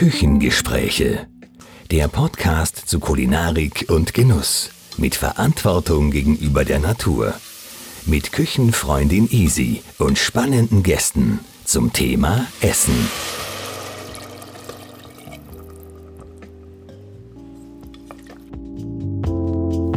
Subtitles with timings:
[0.00, 1.26] Küchengespräche.
[1.90, 4.70] Der Podcast zu Kulinarik und Genuss.
[4.96, 7.34] Mit Verantwortung gegenüber der Natur.
[8.06, 13.10] Mit Küchenfreundin Easy und spannenden Gästen zum Thema Essen.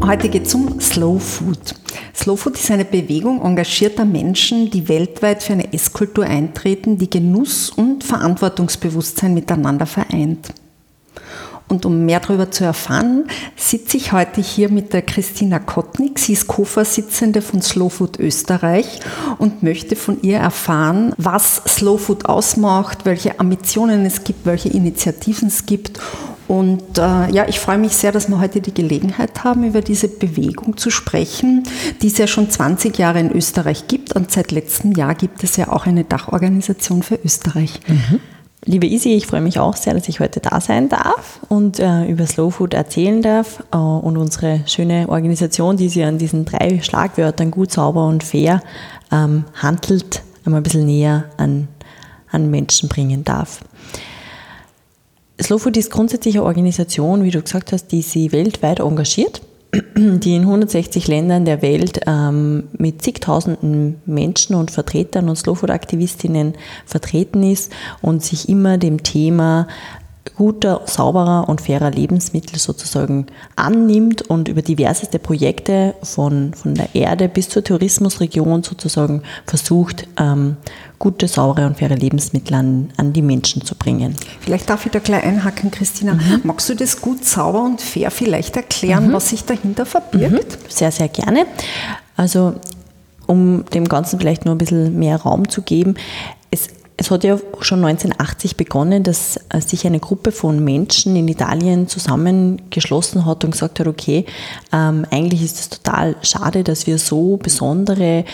[0.06, 1.83] Heute geht es um Slow Food.
[2.16, 7.72] Slow Food ist eine Bewegung engagierter Menschen, die weltweit für eine Esskultur eintreten, die Genuss
[7.72, 10.54] und Verantwortungsbewusstsein miteinander vereint.
[11.70, 16.20] Und um mehr darüber zu erfahren, sitze ich heute hier mit der Christina Kottnick.
[16.20, 19.00] Sie ist Co-Vorsitzende von Slow Food Österreich
[19.40, 25.48] und möchte von ihr erfahren, was Slow Food ausmacht, welche Ambitionen es gibt, welche Initiativen
[25.48, 26.00] es gibt
[26.54, 30.08] und äh, ja, ich freue mich sehr, dass wir heute die Gelegenheit haben, über diese
[30.08, 31.64] Bewegung zu sprechen,
[32.04, 34.14] die es ja schon 20 Jahre in Österreich gibt.
[34.14, 37.80] Und seit letztem Jahr gibt es ja auch eine Dachorganisation für Österreich.
[37.88, 38.20] Mhm.
[38.66, 42.06] Liebe Isi, ich freue mich auch sehr, dass ich heute da sein darf und äh,
[42.06, 46.82] über Slow Food erzählen darf äh, und unsere schöne Organisation, die sich an diesen drei
[46.84, 48.62] Schlagwörtern gut, sauber und fair
[49.12, 51.68] ähm, handelt, einmal ein bisschen näher an,
[52.30, 53.62] an Menschen bringen darf.
[55.44, 59.42] Slow Food ist grundsätzlich eine Organisation, wie du gesagt hast, die sich weltweit engagiert,
[59.98, 65.72] die in 160 Ländern der Welt ähm, mit zigtausenden Menschen und Vertretern und Slow Food
[65.72, 66.54] Aktivistinnen
[66.86, 69.68] vertreten ist und sich immer dem Thema
[70.36, 77.30] guter, sauberer und fairer Lebensmittel sozusagen annimmt und über diverseste Projekte von, von der Erde
[77.30, 80.58] bis zur Tourismusregion sozusagen versucht, ähm,
[80.98, 84.16] gute, saubere und faire Lebensmittel an, an die Menschen zu bringen.
[84.40, 86.14] Vielleicht darf ich da gleich einhaken, Christina.
[86.14, 86.42] Mhm.
[86.44, 89.14] Magst du das gut, sauber und fair vielleicht erklären, mhm.
[89.14, 90.34] was sich dahinter verbirgt?
[90.34, 90.70] Mhm.
[90.70, 91.46] Sehr, sehr gerne.
[92.16, 92.56] Also
[93.28, 95.96] um dem Ganzen vielleicht nur ein bisschen mehr Raum zu geben,
[96.52, 101.28] es es hat ja schon 1980 begonnen, dass äh, sich eine Gruppe von Menschen in
[101.28, 104.26] Italien zusammengeschlossen hat und gesagt hat, okay,
[104.72, 108.26] ähm, eigentlich ist es total schade, dass wir so besondere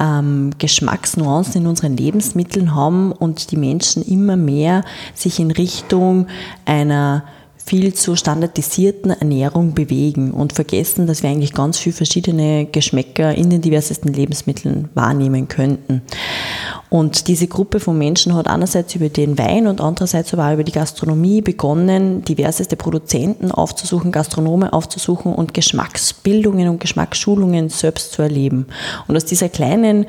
[0.00, 4.84] ähm, Geschmacksnuancen in unseren Lebensmitteln haben und die Menschen immer mehr
[5.14, 6.26] sich in Richtung
[6.64, 7.24] einer
[7.68, 13.50] viel zu standardisierten Ernährung bewegen und vergessen, dass wir eigentlich ganz viele verschiedene Geschmäcker in
[13.50, 16.00] den diversesten Lebensmitteln wahrnehmen könnten.
[16.88, 20.64] Und diese Gruppe von Menschen hat einerseits über den Wein und andererseits aber auch über
[20.64, 28.66] die Gastronomie begonnen, diverseste Produzenten aufzusuchen, Gastronome aufzusuchen und Geschmacksbildungen und Geschmacksschulungen selbst zu erleben.
[29.06, 30.06] Und aus dieser kleinen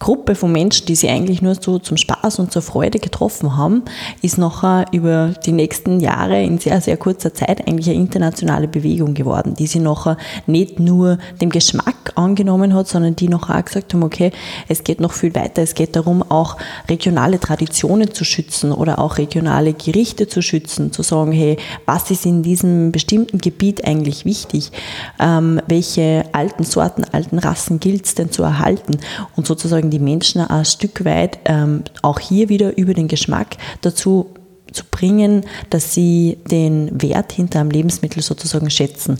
[0.00, 3.82] Gruppe von Menschen, die sie eigentlich nur so zum Spaß und zur Freude getroffen haben,
[4.22, 9.12] ist nachher über die nächsten Jahre in sehr, sehr kurzer Zeit eigentlich eine internationale Bewegung
[9.12, 10.16] geworden, die sie nachher
[10.46, 14.32] nicht nur dem Geschmack angenommen hat, sondern die nachher auch gesagt haben, okay,
[14.68, 16.56] es geht noch viel weiter, es geht darum, auch
[16.88, 22.24] regionale Traditionen zu schützen oder auch regionale Gerichte zu schützen, zu sagen, hey, was ist
[22.24, 24.72] in diesem bestimmten Gebiet eigentlich wichtig,
[25.18, 28.96] ähm, welche alten Sorten, alten Rassen gilt es denn zu erhalten?
[29.36, 34.26] Und sozusagen die Menschen ein Stück weit ähm, auch hier wieder über den Geschmack dazu
[34.72, 39.18] zu bringen, dass sie den Wert hinter einem Lebensmittel sozusagen schätzen.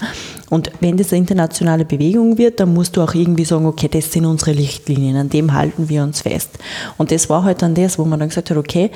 [0.49, 4.13] Und wenn das eine internationale Bewegung wird, dann musst du auch irgendwie sagen, okay, das
[4.13, 6.51] sind unsere Lichtlinien, an dem halten wir uns fest.
[6.99, 8.91] Und das war halt dann das, wo man dann gesagt hat, okay,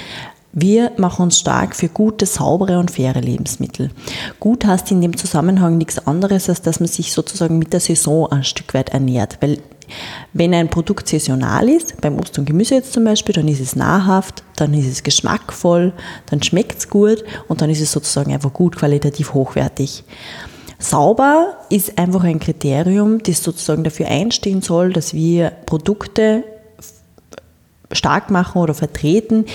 [0.56, 3.90] wir machen uns stark für gute, saubere und faire Lebensmittel.
[4.38, 8.30] Gut heißt in dem Zusammenhang nichts anderes, als dass man sich sozusagen mit der Saison
[8.30, 9.38] ein Stück weit ernährt.
[9.40, 9.58] Weil
[10.32, 13.76] wenn ein Produkt saisonal ist, beim Obst und Gemüse jetzt zum Beispiel, dann ist es
[13.76, 15.92] nahrhaft, dann ist es geschmackvoll,
[16.26, 20.04] dann schmeckt es gut und dann ist es sozusagen einfach gut, qualitativ hochwertig.
[20.78, 26.44] Sauber ist einfach ein Kriterium, das sozusagen dafür einstehen soll, dass wir Produkte
[27.92, 29.46] stark machen oder vertreten,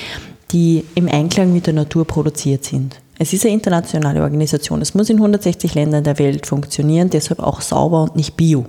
[0.51, 2.99] die im Einklang mit der Natur produziert sind.
[3.21, 4.81] Es ist eine internationale Organisation.
[4.81, 8.65] Es muss in 160 Ländern der Welt funktionieren, deshalb auch sauber und nicht bio.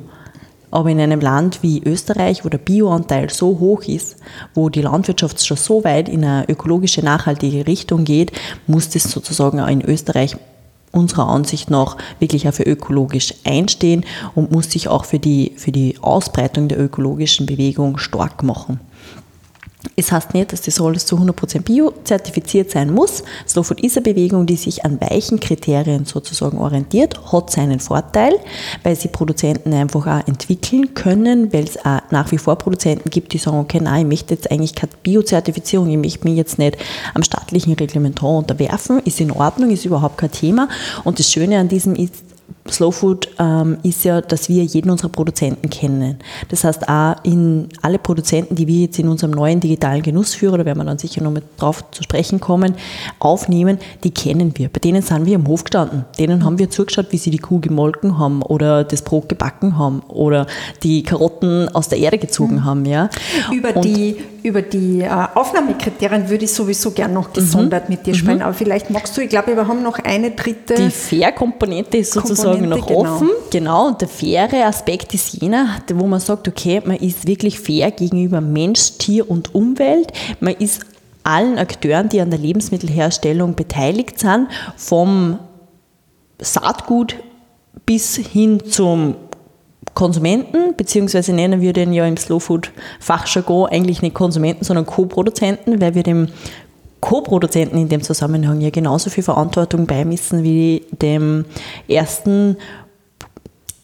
[0.71, 4.17] Aber in einem Land wie Österreich, wo der Bioanteil so hoch ist,
[4.55, 8.33] wo die Landwirtschaft schon so weit in eine ökologische, nachhaltige Richtung geht,
[8.67, 10.37] muss das sozusagen auch in Österreich
[10.93, 15.73] unserer Ansicht nach wirklich auch für ökologisch einstehen und muss sich auch für die, für
[15.73, 18.81] die Ausbreitung der ökologischen Bewegung stark machen.
[19.97, 23.23] Es heißt nicht, dass das alles zu 100% bio-zertifiziert sein muss.
[23.49, 28.35] Slow Food ist eine Bewegung, die sich an weichen Kriterien sozusagen orientiert, hat seinen Vorteil,
[28.83, 33.33] weil sie Produzenten einfach auch entwickeln können, weil es auch nach wie vor Produzenten gibt,
[33.33, 36.77] die sagen, okay, nein, ich möchte jetzt eigentlich keine Bio-Zertifizierung, ich möchte mich jetzt nicht
[37.15, 40.69] am staatlichen Reglement unterwerfen, ist in Ordnung, ist überhaupt kein Thema.
[41.05, 42.15] Und das Schöne an diesem ist,
[42.69, 46.19] Slow Food ähm, ist ja, dass wir jeden unserer Produzenten kennen.
[46.49, 50.65] Das heißt, auch in alle Produzenten, die wir jetzt in unserem neuen digitalen Genussführer, da
[50.65, 52.75] werden wir dann sicher noch mit drauf zu sprechen kommen,
[53.19, 54.69] aufnehmen, die kennen wir.
[54.69, 56.05] Bei denen sind wir im Hof gestanden.
[56.19, 60.03] Denen haben wir zugeschaut, wie sie die Kuh gemolken haben oder das Brot gebacken haben
[60.09, 60.47] oder
[60.83, 62.65] die Karotten aus der Erde gezogen mhm.
[62.65, 62.85] haben.
[62.85, 63.09] Ja.
[63.53, 67.95] Über Und die, über die äh, Aufnahmekriterien würde ich sowieso gern noch gesondert mhm.
[67.95, 68.39] mit dir sprechen.
[68.39, 68.45] Mhm.
[68.45, 70.75] Aber vielleicht magst du, ich glaube, wir haben noch eine dritte.
[70.75, 73.01] Die Fair-Komponente ist sozusagen noch genau.
[73.01, 73.29] offen.
[73.51, 77.91] Genau, und der faire Aspekt ist jener, wo man sagt, okay, man ist wirklich fair
[77.91, 80.13] gegenüber Mensch, Tier und Umwelt.
[80.41, 80.81] Man ist
[81.23, 85.39] allen Akteuren, die an der Lebensmittelherstellung beteiligt sind, vom
[86.41, 87.17] Saatgut
[87.87, 89.17] bis hin zum
[89.95, 92.71] Konsumenten, beziehungsweise nennen wir den ja im Slow Food
[93.01, 96.29] Fachjargon eigentlich nicht Konsumenten, sondern Co-Produzenten, weil wir dem
[97.01, 101.47] Co-Produzenten in dem Zusammenhang ja genauso viel Verantwortung beimissen wie dem
[101.89, 102.57] ersten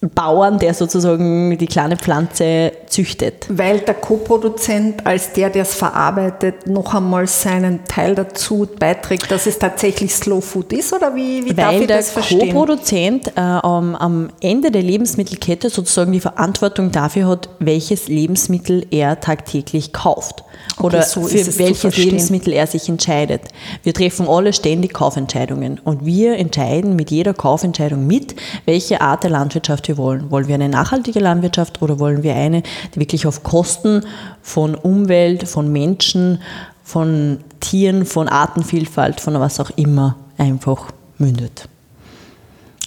[0.00, 3.46] Bauern, der sozusagen die kleine Pflanze züchtet.
[3.48, 9.46] Weil der Co-Produzent als der, der es verarbeitet, noch einmal seinen Teil dazu beiträgt, dass
[9.46, 10.93] es tatsächlich Slow Food ist?
[10.93, 12.40] Oder wie, wie darf ich das verstehen?
[12.40, 18.87] Weil der Co-Produzent äh, am Ende der Lebensmittelkette sozusagen die Verantwortung dafür hat, welches Lebensmittel
[18.90, 20.44] er tagtäglich kauft
[20.78, 23.42] oder okay, so für welches Lebensmittel er sich entscheidet.
[23.82, 29.31] Wir treffen alle ständig Kaufentscheidungen und wir entscheiden mit jeder Kaufentscheidung mit, welche Art der
[29.31, 30.30] Landwirtschaft wir wollen.
[30.30, 32.62] Wollen wir eine nachhaltige Landwirtschaft oder wollen wir eine,
[32.94, 34.04] die wirklich auf Kosten
[34.42, 36.40] von Umwelt, von Menschen,
[36.84, 41.68] von Tieren, von Artenvielfalt, von was auch immer einfach mündet?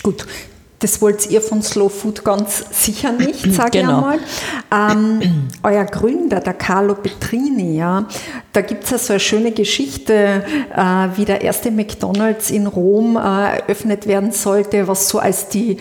[0.03, 0.25] Gut,
[0.79, 4.13] das wollt ihr von Slow Food ganz sicher nicht, sage genau.
[4.13, 4.21] ich
[4.71, 5.21] einmal.
[5.21, 8.05] Ähm, euer Gründer, der Carlo Petrini, ja,
[8.53, 10.43] da gibt es ja so eine schöne Geschichte,
[10.73, 15.77] äh, wie der erste McDonalds in Rom äh, eröffnet werden sollte, was so als die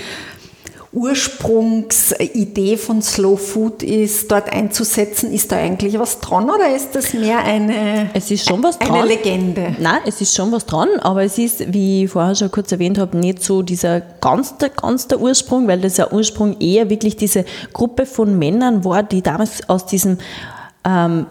[0.93, 5.33] Ursprungsidee von Slow Food ist, dort einzusetzen.
[5.33, 8.91] Ist da eigentlich was dran oder ist das mehr eine, es ist schon was eine
[8.91, 9.09] dran.
[9.09, 9.77] Legende?
[9.79, 12.99] Nein, es ist schon was dran, aber es ist, wie ich vorher schon kurz erwähnt
[12.99, 17.17] habe, nicht so dieser ganz der, ganz der Ursprung, weil das ja Ursprung eher wirklich
[17.17, 17.45] diese
[17.75, 20.19] Gruppe von Männern war, die damals aus diesem
[20.89, 21.27] ähm,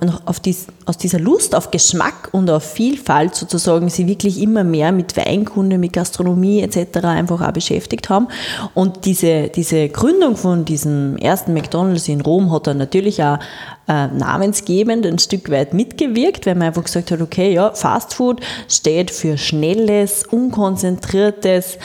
[0.46, 5.18] dies, aus dieser Lust auf Geschmack und auf Vielfalt sozusagen sie wirklich immer mehr mit
[5.18, 7.00] Weinkunde, mit Gastronomie etc.
[7.06, 8.28] einfach auch beschäftigt haben.
[8.76, 13.40] Und diese, diese Gründung von diesem ersten McDonalds in Rom hat dann natürlich auch
[13.88, 18.42] äh, namensgebend ein Stück weit mitgewirkt, weil man einfach gesagt hat, okay, ja, Fast Food
[18.68, 21.78] steht für schnelles, unkonzentriertes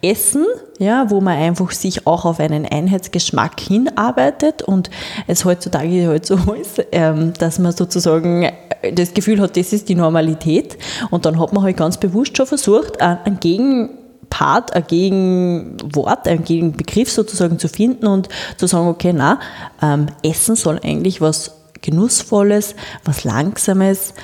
[0.00, 0.46] Essen,
[0.78, 4.62] ja, wo man einfach sich auch auf einen Einheitsgeschmack hinarbeitet.
[4.62, 4.90] Und
[5.26, 8.48] es heutzutage halt so ist, ähm, dass man sozusagen
[8.92, 10.78] das Gefühl hat, das ist die Normalität.
[11.10, 13.97] Und dann hat man halt ganz bewusst schon versucht, einen Gegen
[14.30, 19.40] Part, ein Gegenwort, ein Gegenbegriff sozusagen zu finden und zu sagen, okay, na,
[19.82, 24.14] ähm, Essen soll eigentlich was Genussvolles, was Langsames,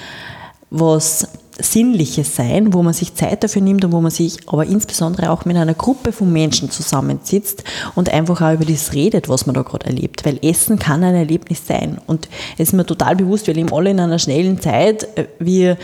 [0.70, 5.30] was Sinnliches sein, wo man sich Zeit dafür nimmt und wo man sich aber insbesondere
[5.30, 7.62] auch mit einer Gruppe von Menschen zusammensitzt
[7.94, 10.24] und einfach auch über das redet, was man da gerade erlebt.
[10.24, 12.00] Weil Essen kann ein Erlebnis sein.
[12.08, 15.06] Und es ist mir total bewusst, wir leben alle in einer schnellen Zeit.
[15.38, 15.76] Wir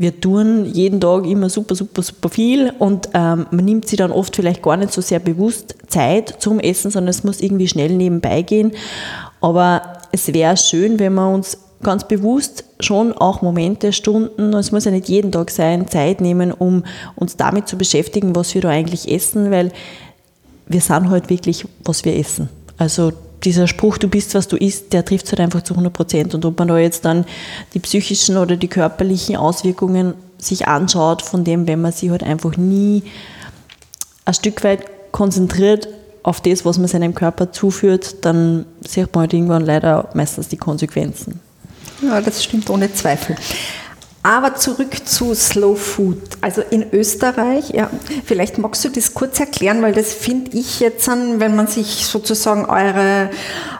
[0.00, 4.12] wir tun jeden Tag immer super, super, super viel und ähm, man nimmt sich dann
[4.12, 7.90] oft vielleicht gar nicht so sehr bewusst Zeit zum Essen, sondern es muss irgendwie schnell
[7.90, 8.72] nebenbei gehen.
[9.42, 14.86] Aber es wäre schön, wenn wir uns ganz bewusst schon auch Momente, Stunden, es muss
[14.86, 16.82] ja nicht jeden Tag sein, Zeit nehmen, um
[17.14, 19.70] uns damit zu beschäftigen, was wir da eigentlich essen, weil
[20.66, 22.48] wir sind halt wirklich, was wir essen.
[22.78, 23.12] Also
[23.44, 26.34] dieser Spruch, du bist, was du isst, der trifft es halt einfach zu 100 Prozent.
[26.34, 27.24] Und ob man da jetzt dann
[27.74, 32.56] die psychischen oder die körperlichen Auswirkungen sich anschaut, von dem, wenn man sich halt einfach
[32.56, 33.02] nie
[34.24, 35.88] ein Stück weit konzentriert
[36.22, 40.56] auf das, was man seinem Körper zuführt, dann sieht man halt irgendwann leider meistens die
[40.56, 41.40] Konsequenzen.
[42.02, 43.36] Ja, das stimmt ohne Zweifel.
[44.22, 46.18] Aber zurück zu Slow Food.
[46.42, 47.88] Also in Österreich, ja,
[48.24, 52.04] vielleicht magst du das kurz erklären, weil das finde ich jetzt, an, wenn man sich
[52.04, 53.30] sozusagen eure,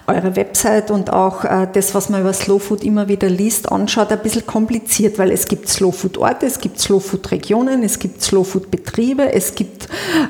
[0.06, 4.10] eure Website und auch äh, das, was man über Slow Food immer wieder liest, anschaut,
[4.12, 7.98] ein bisschen kompliziert, weil es gibt Slow Food Orte, es gibt Slow Food Regionen, es
[7.98, 9.88] gibt Slow Food Betriebe, es gibt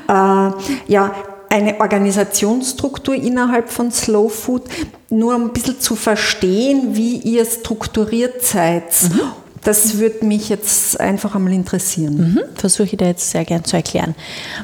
[0.09, 0.51] äh,
[0.87, 1.15] ja
[1.49, 4.63] eine Organisationsstruktur innerhalb von Slow Food,
[5.09, 8.83] nur ein bisschen zu verstehen, wie ihr strukturiert seid.
[9.03, 9.40] Mhm.
[9.63, 12.33] Das würde mich jetzt einfach einmal interessieren.
[12.33, 14.15] Mhm, Versuche ich da jetzt sehr gern zu erklären.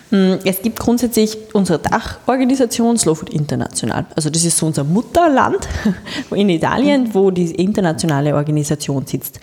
[0.09, 4.05] Mm, es gibt grundsätzlich unsere Dachorganisation Slow Food International.
[4.15, 5.67] Also das ist so unser Mutterland
[6.31, 9.39] in Italien, wo die internationale Organisation sitzt.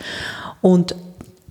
[0.61, 0.95] Und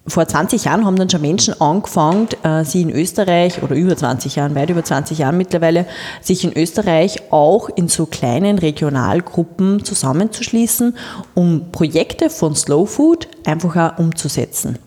[0.06, 4.36] vor 20 Jahren haben dann schon Menschen angefangen, äh, sie in Österreich, oder über 20
[4.36, 5.86] Jahren, weit über 20 Jahren mittlerweile,
[6.20, 10.96] sich in Österreich auch in so kleinen Regionalgruppen zusammenzuschließen,
[11.34, 14.78] um Projekte von Slow Food einfach auch umzusetzen.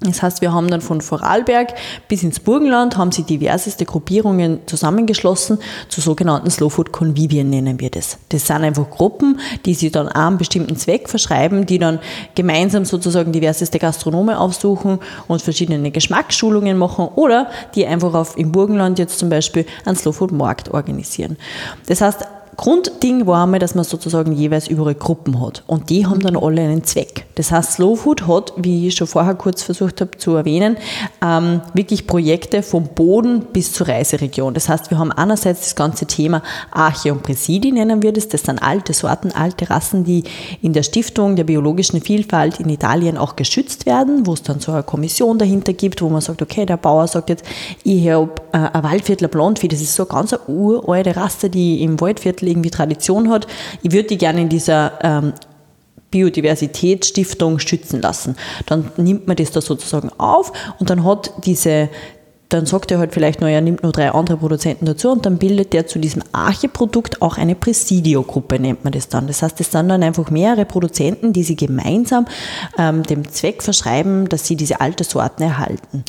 [0.00, 1.74] Das heißt, wir haben dann von Vorarlberg
[2.08, 7.90] bis ins Burgenland haben sie diverseste Gruppierungen zusammengeschlossen zu sogenannten Slow Food Convivien nennen wir
[7.90, 8.16] das.
[8.30, 11.98] Das sind einfach Gruppen, die sich dann einem bestimmten Zweck verschreiben, die dann
[12.34, 18.98] gemeinsam sozusagen diverseste Gastronome aufsuchen und verschiedene Geschmacksschulungen machen oder die einfach auf, im Burgenland
[18.98, 21.36] jetzt zum Beispiel einen Slow Food Markt organisieren.
[21.86, 22.24] Das heißt,
[22.60, 25.64] Grundding war einmal, dass man sozusagen jeweils überall Gruppen hat.
[25.66, 27.24] Und die haben dann alle einen Zweck.
[27.36, 30.76] Das heißt, Slow Food hat, wie ich schon vorher kurz versucht habe zu erwähnen,
[31.24, 34.52] ähm, wirklich Projekte vom Boden bis zur Reiseregion.
[34.52, 38.28] Das heißt, wir haben einerseits das ganze Thema Arche und Presidi, nennen wir das.
[38.28, 40.24] Das sind alte Sorten, alte Rassen, die
[40.60, 44.72] in der Stiftung der biologischen Vielfalt in Italien auch geschützt werden, wo es dann so
[44.72, 47.46] eine Kommission dahinter gibt, wo man sagt, okay, der Bauer sagt jetzt,
[47.84, 51.98] ich habe äh, ein Waldviertler Blondvieh, das ist so eine ganz uralte Rasse, die im
[51.98, 53.46] Waldviertel irgendwie Tradition hat.
[53.82, 55.32] Ich würde die gerne in dieser ähm,
[56.10, 58.36] Biodiversitätsstiftung schützen lassen.
[58.66, 61.88] Dann nimmt man das da sozusagen auf und dann hat diese,
[62.48, 65.38] dann sagt er halt vielleicht nur, er nimmt nur drei andere Produzenten dazu und dann
[65.38, 69.28] bildet er zu diesem Arche-Produkt auch eine Presidio-Gruppe, nennt man das dann.
[69.28, 72.26] Das heißt, es sind dann einfach mehrere Produzenten, die sie gemeinsam
[72.76, 76.04] ähm, dem Zweck verschreiben, dass sie diese alte Sorten erhalten.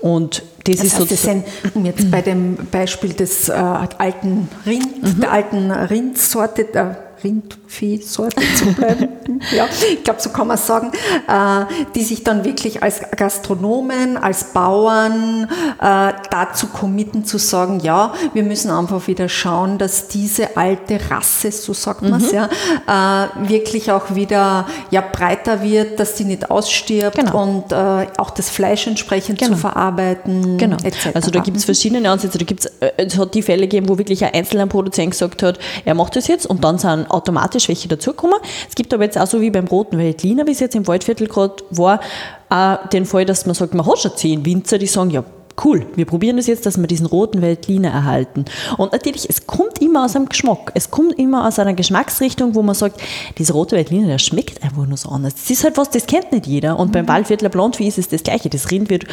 [0.00, 1.44] Und das, das ist heißt, sozusagen.
[1.74, 5.20] um jetzt bei dem Beispiel des äh, alten Rind, mhm.
[5.20, 9.08] der alten Rindsorte, der Rindviehsorte zu bleiben,
[9.54, 10.92] ja, ich glaube, so kann man sagen,
[11.28, 15.48] äh, die sich dann wirklich als Gastronomen, als Bauern
[15.80, 21.52] äh, dazu committen zu sagen, ja, wir müssen einfach wieder schauen, dass diese alte Rasse,
[21.52, 22.38] so sagt man es mhm.
[22.38, 27.42] ja, äh, wirklich auch wieder ja, breiter wird, dass die nicht ausstirbt genau.
[27.42, 27.74] und
[28.18, 29.52] auch das Fleisch entsprechend genau.
[29.52, 30.58] zu verarbeiten.
[30.58, 30.76] Genau.
[30.82, 31.10] Etc.
[31.14, 32.38] Also da gibt es verschiedene Ansätze.
[32.38, 35.94] Da gibt's, es hat die Fälle gegeben, wo wirklich ein einzelner Produzent gesagt hat, er
[35.94, 38.38] macht das jetzt und dann sind automatisch welche dazukommen.
[38.68, 41.26] Es gibt aber jetzt auch so wie beim Roten Veltliner, wie es jetzt im Waldviertel
[41.26, 42.00] gerade war,
[42.48, 45.24] auch den Fall, dass man sagt, man hat schon zehn Winzer, die sagen, ja,
[45.64, 48.44] cool, wir probieren das jetzt, dass wir diesen roten Veltliner erhalten.
[48.76, 50.72] Und natürlich, es kommt immer aus einem Geschmack.
[50.74, 53.00] Es kommt immer aus einer Geschmacksrichtung, wo man sagt,
[53.38, 55.34] dieser rote Veltliner, der schmeckt einfach nur so anders.
[55.34, 56.78] Das ist halt was, das kennt nicht jeder.
[56.78, 56.92] Und mhm.
[56.92, 58.48] beim Waldviertler Blond, wie ist es das Gleiche?
[58.48, 59.04] Das Rind wird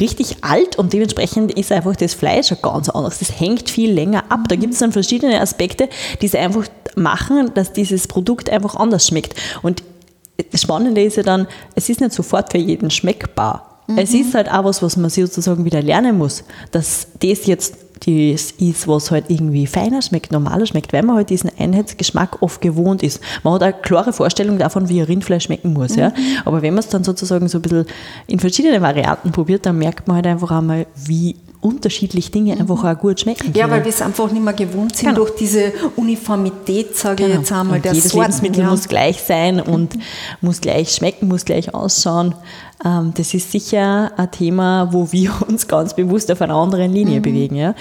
[0.00, 3.18] richtig alt und dementsprechend ist einfach das Fleisch auch ganz anders.
[3.18, 4.40] Das hängt viel länger ab.
[4.48, 5.88] Da gibt es dann verschiedene Aspekte,
[6.20, 6.66] die es einfach
[6.96, 9.34] machen, dass dieses Produkt einfach anders schmeckt.
[9.62, 9.82] Und
[10.50, 13.71] das Spannende ist ja dann, es ist nicht sofort für jeden schmeckbar.
[13.86, 13.98] Mhm.
[13.98, 18.50] Es ist halt auch was, was man sozusagen wieder lernen muss, dass das jetzt das
[18.58, 23.02] ist, was halt irgendwie feiner schmeckt, normaler schmeckt, weil man halt diesen Einheitsgeschmack oft gewohnt
[23.02, 23.20] ist.
[23.44, 25.92] Man hat eine klare Vorstellung davon, wie ein Rindfleisch schmecken muss.
[25.92, 25.98] Mhm.
[25.98, 26.12] Ja?
[26.44, 27.86] Aber wenn man es dann sozusagen so ein bisschen
[28.26, 32.98] in verschiedenen Varianten probiert, dann merkt man halt einfach einmal, wie unterschiedlich Dinge einfach auch
[32.98, 33.52] gut schmecken.
[33.54, 35.20] Ja, weil wir es einfach nicht mehr gewohnt sind genau.
[35.20, 37.34] durch diese Uniformität, sage genau.
[37.34, 37.76] ich jetzt einmal.
[37.76, 38.70] Und jedes Sorten, Lebensmittel ja.
[38.70, 40.02] muss gleich sein und mhm.
[40.40, 42.34] muss gleich schmecken, muss gleich ausschauen.
[42.84, 47.18] Ähm, das ist sicher ein Thema, wo wir uns ganz bewusst auf einer anderen Linie
[47.18, 47.22] mhm.
[47.22, 47.56] bewegen.
[47.56, 47.74] Ja.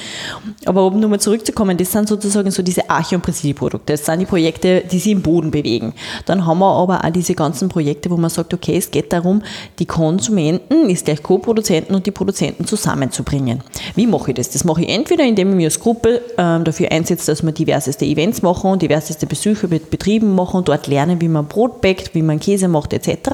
[0.66, 3.94] Aber um nochmal zurückzukommen, das sind sozusagen so diese Arche- und Präsidieprodukte.
[3.94, 5.94] Das sind die Projekte, die sich im Boden bewegen.
[6.26, 9.42] Dann haben wir aber auch diese ganzen Projekte, wo man sagt, okay, es geht darum,
[9.80, 13.62] die Konsumenten, ist gleich Co-Produzenten und die Produzenten zusammenzubringen.
[13.96, 14.50] Wie mache ich das?
[14.50, 18.06] Das mache ich entweder, indem ich mich als Gruppe ähm, dafür einsetze, dass wir diverseste
[18.06, 22.22] Events machen, diverseste Besuche mit Betrieben machen und dort lernen, wie man Brot backt, wie
[22.22, 23.30] man Käse macht etc.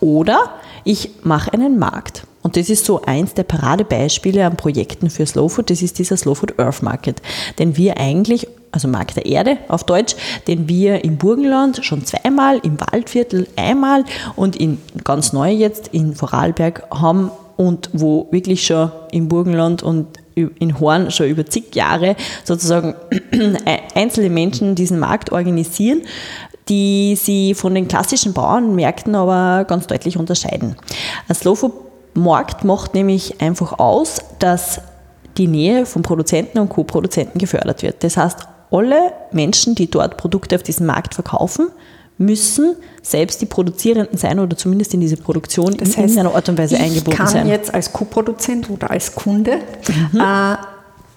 [0.00, 0.50] Oder
[0.88, 2.26] ich mache einen Markt.
[2.40, 6.16] Und das ist so eins der Paradebeispiele an Projekten für Slow Food, das ist dieser
[6.16, 7.20] Slow Food Earth Market,
[7.58, 10.16] den wir eigentlich, also Markt der Erde auf Deutsch,
[10.46, 14.04] den wir im Burgenland schon zweimal, im Waldviertel einmal
[14.34, 20.06] und in ganz neu jetzt in Vorarlberg haben und wo wirklich schon im Burgenland und
[20.34, 22.94] in Horn schon über zig Jahre sozusagen
[23.94, 26.02] einzelne Menschen diesen Markt organisieren,
[26.68, 30.76] die sie von den klassischen Bauernmärkten aber ganz deutlich unterscheiden.
[31.28, 34.80] Ein Slow-Food-Markt macht nämlich einfach aus, dass
[35.36, 38.02] die Nähe von Produzenten und Co-Produzenten gefördert wird.
[38.04, 41.68] Das heißt, alle Menschen, die dort Produkte auf diesem Markt verkaufen,
[42.18, 46.48] müssen selbst die Produzierenden sein oder zumindest in diese Produktion das heißt, in einer Art
[46.48, 47.26] und Weise eingebunden sein.
[47.26, 49.58] Ich kann jetzt als Co-Produzent oder als Kunde
[50.12, 50.20] mhm.
[50.20, 50.56] äh,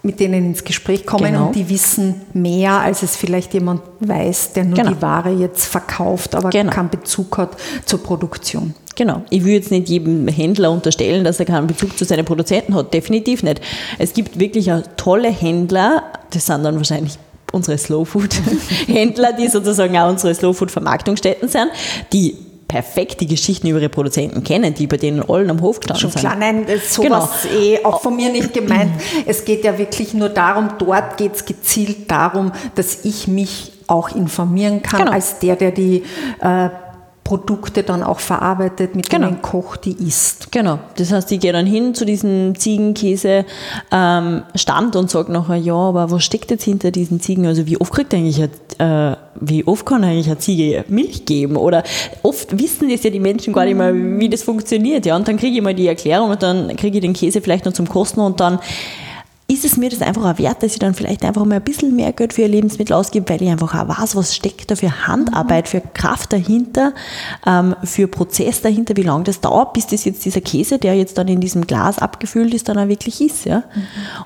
[0.02, 1.46] mit denen ins Gespräch kommen genau.
[1.46, 4.90] und die wissen mehr, als es vielleicht jemand weiß, der nur genau.
[4.90, 6.72] die Ware jetzt verkauft, aber genau.
[6.72, 8.74] keinen Bezug hat zur Produktion.
[8.96, 9.22] Genau.
[9.30, 12.92] Ich will jetzt nicht jedem Händler unterstellen, dass er keinen Bezug zu seinen Produzenten hat.
[12.92, 13.60] Definitiv nicht.
[13.98, 17.18] Es gibt wirklich tolle Händler, das sind dann wahrscheinlich
[17.52, 18.34] unsere Slow Food
[18.86, 21.70] Händler, die sozusagen auch unsere Slow Food Vermarktungsstätten sind,
[22.12, 22.36] die
[22.72, 26.10] perfekt die Geschichten über ihre Produzenten kennen, die bei denen allen am Hof gestanden Schon
[26.10, 26.20] sind.
[26.20, 27.62] klar, nein, das ist sowas Genau.
[27.62, 28.92] eh auch von mir nicht gemeint.
[29.26, 34.14] Es geht ja wirklich nur darum, dort geht es gezielt darum, dass ich mich auch
[34.16, 35.12] informieren kann, Genau.
[35.12, 36.02] als der, der die
[36.40, 36.70] äh,
[37.24, 39.28] Produkte dann auch verarbeitet, mit Genau.
[39.28, 40.50] denen kocht, die isst.
[40.50, 46.10] Genau, das heißt, ich gehe dann hin zu diesem Ziegenkäse-Stand und sage nachher, ja, aber
[46.10, 47.46] was steckt jetzt hinter diesen Ziegen?
[47.46, 48.42] Also wie oft kriegt eigentlich
[48.78, 51.56] eine, äh, wie oft kann eigentlich eine Ziege Milch geben?
[51.56, 51.84] Oder
[52.22, 55.06] oft wissen das ja die Menschen gar nicht mehr, wie das funktioniert.
[55.06, 57.64] Ja, und dann kriege ich mal die Erklärung und dann kriege ich den Käse vielleicht
[57.64, 58.58] noch zum Kosten und dann
[59.48, 61.94] ist es mir das einfach auch wert, dass ich dann vielleicht einfach mal ein bisschen
[61.94, 65.06] mehr Geld für ihr Lebensmittel ausgebe, weil ich einfach auch weiß, was steckt da für
[65.06, 66.94] Handarbeit, für Kraft dahinter,
[67.46, 71.18] ähm, für Prozess dahinter, wie lange das dauert, bis das jetzt dieser Käse, der jetzt
[71.18, 73.44] dann in diesem Glas abgefüllt ist, dann auch wirklich ist.
[73.44, 73.64] Ja?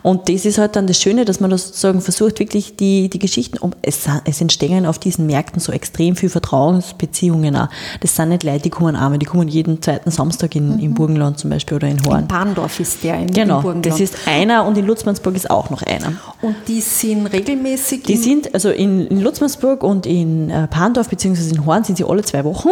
[0.02, 3.18] Und das ist halt dann das Schöne, dass man das sozusagen versucht, wirklich die, die
[3.18, 7.68] Geschichten, um, es, es entstehen auf diesen Märkten so extrem viel Vertrauensbeziehungen auch.
[8.00, 11.38] Das sind nicht Leute, die kommen einmal, die kommen jeden zweiten Samstag in, im Burgenland
[11.38, 12.28] zum Beispiel oder in Horn.
[12.28, 13.86] Bahndorf ist der in, Genau, in Burgenland.
[13.86, 16.12] das ist einer und in Lutzmannsburg ist auch noch einer.
[16.42, 21.54] Und die sind regelmäßig Die sind, also in, in Lutzmannsburg und in äh, Pandorf bzw.
[21.54, 22.70] in Horn sind sie alle zwei Wochen.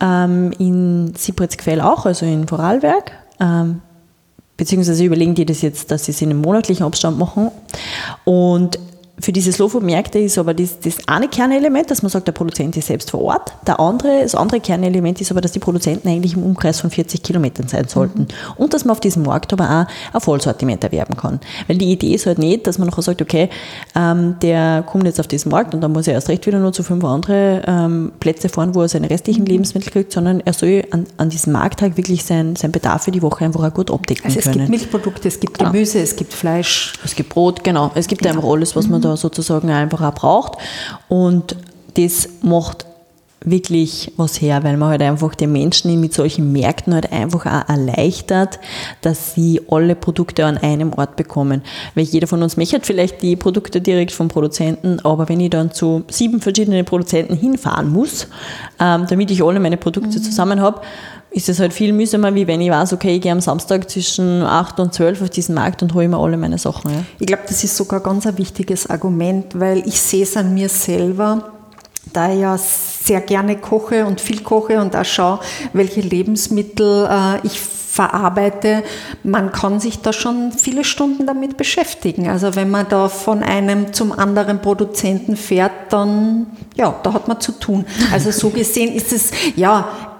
[0.00, 3.12] Ähm, in Siebritzquell auch, also in Vorarlberg.
[3.40, 3.82] Ähm,
[4.56, 7.50] beziehungsweise überlegen die das jetzt, dass sie es in einem monatlichen Abstand machen.
[8.24, 8.78] Und
[9.18, 12.88] für diese Slow-Food-Märkte ist aber das, das eine Kernelement, dass man sagt, der Produzent ist
[12.88, 13.52] selbst vor Ort.
[13.66, 17.22] Der andere, das andere Kernelement ist aber, dass die Produzenten eigentlich im Umkreis von 40
[17.22, 18.28] Kilometern sein sollten.
[18.56, 21.40] Und dass man auf diesem Markt aber auch ein Vollsortiment erwerben kann.
[21.66, 23.48] Weil die Idee ist halt nicht, dass man nachher sagt, okay,
[23.94, 26.74] ähm, der kommt jetzt auf diesen Markt und dann muss er erst recht wieder nur
[26.74, 30.84] zu fünf andere ähm, Plätze fahren, wo er seine restlichen Lebensmittel kriegt, sondern er soll
[30.90, 34.26] an, an diesem Markttag wirklich sein, sein Bedarf für die Woche einfach auch gut abdecken
[34.26, 34.58] Also es können.
[34.58, 36.92] gibt Milchprodukte, es gibt Gemüse, es gibt Fleisch.
[37.02, 37.90] Es gibt Brot, genau.
[37.94, 40.58] Es gibt einfach alles, was man da sozusagen einfach auch braucht.
[41.08, 41.56] Und
[41.94, 42.86] das macht
[43.46, 47.68] wirklich was her, weil man halt einfach den Menschen mit solchen Märkten halt einfach auch
[47.68, 48.58] erleichtert,
[49.00, 51.62] dass sie alle Produkte an einem Ort bekommen.
[51.94, 55.70] Weil jeder von uns möchte vielleicht die Produkte direkt vom Produzenten, aber wenn ich dann
[55.70, 58.26] zu sieben verschiedenen Produzenten hinfahren muss,
[58.80, 60.80] ähm, damit ich alle meine Produkte zusammen habe,
[61.30, 64.42] ist es halt viel mühsamer, wie wenn ich weiß, okay, ich gehe am Samstag zwischen
[64.42, 66.90] 8 und 12 auf diesen Markt und hole mir alle meine Sachen.
[66.90, 67.04] Ja.
[67.18, 70.68] Ich glaube, das ist sogar ganz ein wichtiges Argument, weil ich sehe es an mir
[70.68, 71.55] selber,
[72.16, 75.40] da ich ja sehr gerne koche und viel koche und auch schaue,
[75.72, 78.82] welche Lebensmittel äh, ich verarbeite,
[79.22, 82.28] man kann sich da schon viele Stunden damit beschäftigen.
[82.28, 87.40] Also wenn man da von einem zum anderen Produzenten fährt, dann ja, da hat man
[87.40, 87.86] zu tun.
[88.12, 90.15] Also so gesehen ist es ja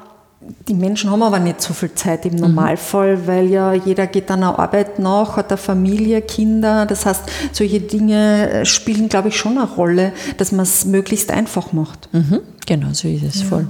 [0.69, 4.59] die Menschen haben aber nicht so viel Zeit im Normalfall, weil ja jeder geht einer
[4.59, 6.87] Arbeit nach, hat eine Familie, Kinder.
[6.87, 11.31] Das heißt, solche Dinge äh, spielen, glaube ich, schon eine Rolle, dass man es möglichst
[11.31, 12.09] einfach macht.
[12.13, 13.67] Mhm, genau, so ist es voll.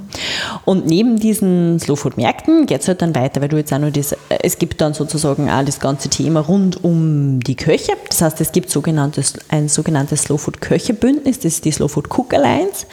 [0.65, 4.13] Und neben diesen Slowfood-Märkten geht es halt dann weiter, weil du jetzt auch noch das,
[4.13, 7.93] äh, es gibt dann sozusagen auch das ganze Thema rund um die Köche.
[8.09, 12.87] Das heißt, es gibt sogenanntes, ein sogenanntes Slowfood-Köche-Bündnis, das ist die Slowfood Cook Alliance,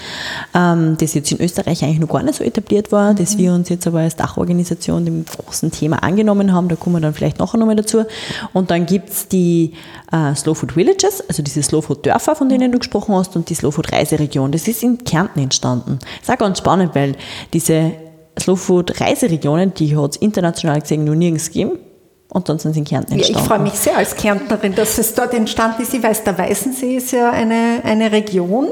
[0.53, 3.69] ähm, das jetzt in Österreich eigentlich noch gar nicht so etabliert war, das wir uns
[3.69, 6.67] jetzt aber als Dachorganisation dem großen Thema angenommen haben.
[6.67, 8.03] Da kommen wir dann vielleicht nachher nochmal dazu.
[8.53, 9.73] Und dann gibt es die
[10.11, 13.49] äh, Slow Food Villages, also diese Slow Food Dörfer, von denen du gesprochen hast, und
[13.49, 14.51] die Slow Food Reiseregion.
[14.51, 15.92] Das ist in Kärnten entstanden.
[15.99, 17.15] Das ist auch ganz spannend, weil
[17.53, 17.91] diese
[18.39, 21.79] Slow Food Reiseregionen, die hat es international gesehen noch nirgends gegeben.
[22.33, 23.47] Und dann sind sie in Kärnten Ja, ich entstanden.
[23.47, 25.93] freue mich sehr als Kärntnerin, dass es dort entstanden ist.
[25.93, 28.69] Ich weiß, der Weißensee ist ja eine, eine Region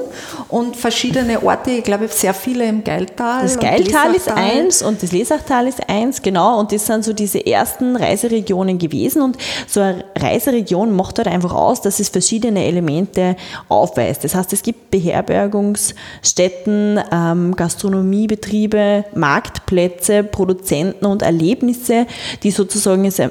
[0.50, 3.43] und verschiedene Orte, ich glaube sehr viele im Geiltal.
[3.43, 6.60] Das Geiltal ist eins und das Lesachtal ist eins, genau.
[6.60, 9.21] Und das sind so diese ersten Reiseregionen gewesen.
[9.21, 13.36] Und so eine Reiseregion macht halt einfach aus, dass es verschiedene Elemente
[13.69, 14.24] aufweist.
[14.24, 22.08] Das heißt, es gibt Beherbergungsstätten, ähm, Gastronomiebetriebe, Marktplätze, Produzenten und Erlebnisse,
[22.41, 23.21] die sozusagen es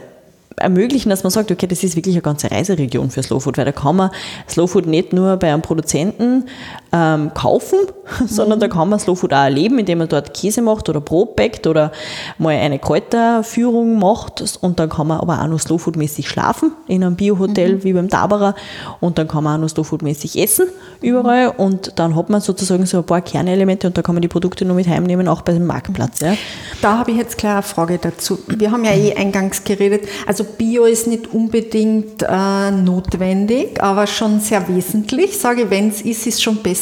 [0.60, 3.72] ermöglichen, dass man sagt, okay, das ist wirklich eine ganze Reiseregion für Slowfood, weil da
[3.72, 4.10] kann man
[4.48, 6.44] Slowfood nicht nur bei einem Produzenten
[6.92, 7.78] ähm, kaufen,
[8.26, 11.66] sondern da kann man Slowfood auch erleben, indem man dort Käse macht oder Brot backt
[11.66, 11.92] oder
[12.38, 17.16] mal eine Kräuterführung macht und dann kann man aber auch noch Slowfood-mäßig schlafen in einem
[17.16, 18.54] Biohotel wie beim Taberer
[18.98, 20.66] und dann kann man auch noch Slowfood-mäßig essen
[21.00, 24.28] überall und dann hat man sozusagen so ein paar Kernelemente und da kann man die
[24.28, 26.20] Produkte nur mit heimnehmen, auch bei dem Marktplatz.
[26.20, 26.34] Ja.
[26.82, 28.38] Da habe ich jetzt gleich eine Frage dazu.
[28.48, 34.40] Wir haben ja eh eingangs geredet, also Bio ist nicht unbedingt äh, notwendig, aber schon
[34.40, 35.38] sehr wesentlich.
[35.38, 36.79] Sage, wenn es ist, ist schon besser.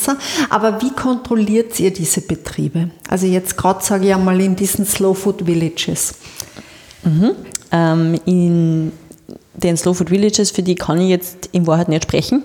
[0.51, 2.91] Aber wie kontrolliert ihr diese Betriebe?
[3.09, 6.15] Also jetzt gerade sage ich einmal in diesen Slow Food Villages.
[7.71, 8.93] Ähm, in
[9.55, 12.43] den Slow Food Villages, für die kann ich jetzt in Wahrheit nicht sprechen.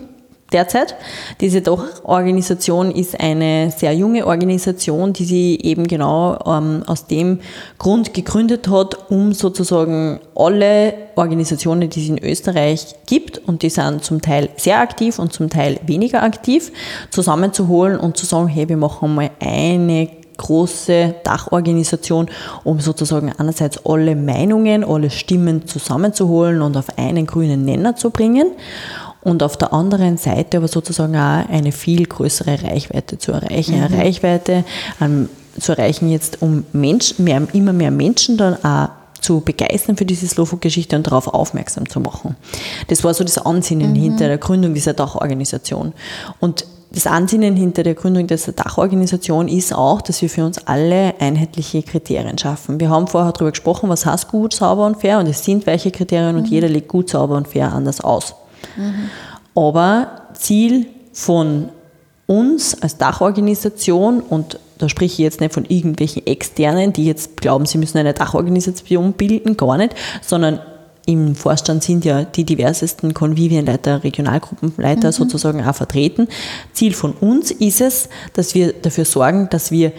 [0.54, 0.94] Derzeit.
[1.40, 7.40] Diese Doch-Organisation ist eine sehr junge Organisation, die sie eben genau ähm, aus dem
[7.78, 14.04] Grund gegründet hat, um sozusagen alle Organisationen, die es in Österreich gibt, und die sind
[14.04, 16.72] zum Teil sehr aktiv und zum Teil weniger aktiv,
[17.10, 22.28] zusammenzuholen und zu sagen, hey, wir machen mal eine große Dachorganisation,
[22.64, 28.50] um sozusagen einerseits alle Meinungen, alle Stimmen zusammenzuholen und auf einen grünen Nenner zu bringen
[29.24, 33.76] und auf der anderen Seite aber sozusagen auch eine viel größere Reichweite zu erreichen.
[33.76, 33.84] Mhm.
[33.84, 34.64] Eine Reichweite
[35.00, 40.04] ähm, zu erreichen jetzt, um Menschen, mehr, immer mehr Menschen dann auch zu begeistern für
[40.04, 42.36] diese Slowfood-Geschichte und darauf aufmerksam zu machen.
[42.88, 43.96] Das war so das Ansinnen mhm.
[43.96, 45.94] hinter der Gründung dieser Dachorganisation.
[46.40, 51.14] Und das Ansinnen hinter der Gründung dieser Dachorganisation ist auch, dass wir für uns alle
[51.18, 52.78] einheitliche Kriterien schaffen.
[52.78, 55.90] Wir haben vorher darüber gesprochen, was heißt gut, sauber und fair und es sind welche
[55.90, 56.42] Kriterien mhm.
[56.42, 58.34] und jeder legt gut, sauber und fair anders aus.
[58.76, 59.10] Mhm.
[59.54, 61.68] Aber Ziel von
[62.26, 67.66] uns als Dachorganisation und da spreche ich jetzt nicht von irgendwelchen Externen, die jetzt glauben,
[67.66, 70.60] sie müssen eine Dachorganisation bilden, gar nicht, sondern
[71.06, 75.12] im Vorstand sind ja die diversesten Konvivienleiter, Regionalgruppenleiter mhm.
[75.12, 76.28] sozusagen auch vertreten.
[76.72, 79.92] Ziel von uns ist es, dass wir dafür sorgen, dass wir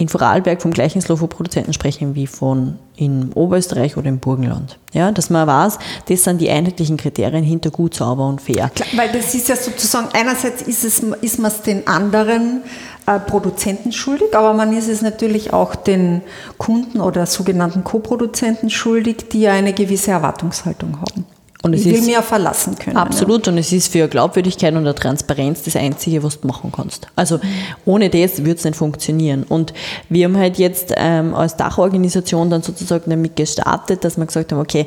[0.00, 4.78] in Vorarlberg vom gleichen Slovo-Produzenten sprechen wie von in Oberösterreich oder im Burgenland.
[4.92, 8.70] Ja, dass man weiß, das sind die einheitlichen Kriterien hinter gut, sauber und fair.
[8.74, 12.62] Klar, weil das ist ja sozusagen, einerseits ist, es, ist man es den anderen
[13.06, 16.22] äh, Produzenten schuldig, aber man ist es natürlich auch den
[16.58, 21.26] Kunden oder sogenannten Co-Produzenten schuldig, die ja eine gewisse Erwartungshaltung haben.
[21.62, 22.96] Und es ich will mir verlassen können.
[22.96, 23.46] Absolut.
[23.46, 23.52] Ja.
[23.52, 27.08] Und es ist für Glaubwürdigkeit und Transparenz das Einzige, was du machen kannst.
[27.16, 27.38] Also
[27.84, 29.44] ohne das wird es nicht funktionieren.
[29.48, 29.74] Und
[30.08, 34.60] wir haben halt jetzt ähm, als Dachorganisation dann sozusagen damit gestartet, dass wir gesagt haben,
[34.60, 34.86] okay,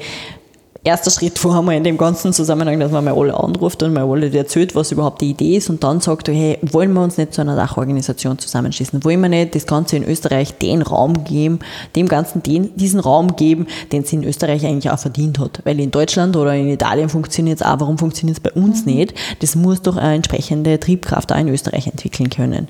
[0.84, 4.04] erster Schritt vor wir in dem ganzen Zusammenhang, dass man mal alle anruft und mal
[4.04, 7.34] alle erzählt, was überhaupt die Idee ist und dann sagt, hey, wollen wir uns nicht
[7.34, 9.04] zu einer Dachorganisation zusammenschließen?
[9.04, 11.60] Wollen wir nicht das Ganze in Österreich den Raum geben,
[11.96, 15.62] dem Ganzen den, diesen Raum geben, den es in Österreich eigentlich auch verdient hat?
[15.64, 18.94] Weil in Deutschland oder in Italien funktioniert es auch, warum funktioniert es bei uns mhm.
[18.94, 19.14] nicht?
[19.40, 22.68] Das muss doch eine entsprechende Triebkraft auch in Österreich entwickeln können.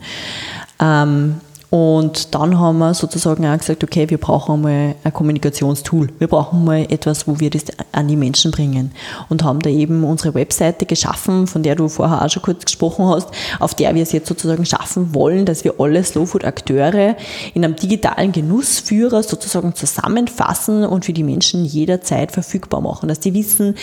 [0.80, 1.38] Ähm,
[1.74, 6.10] und dann haben wir sozusagen auch gesagt, okay, wir brauchen mal ein Kommunikationstool.
[6.20, 8.92] Wir brauchen mal etwas, wo wir das an die Menschen bringen.
[9.28, 13.08] Und haben da eben unsere Webseite geschaffen, von der du vorher auch schon kurz gesprochen
[13.08, 17.16] hast, auf der wir es jetzt sozusagen schaffen wollen, dass wir alle Slowfood-Akteure
[17.56, 23.10] in einem digitalen Genussführer sozusagen zusammenfassen und für die Menschen jederzeit verfügbar machen.
[23.10, 23.74] Dass die wissen,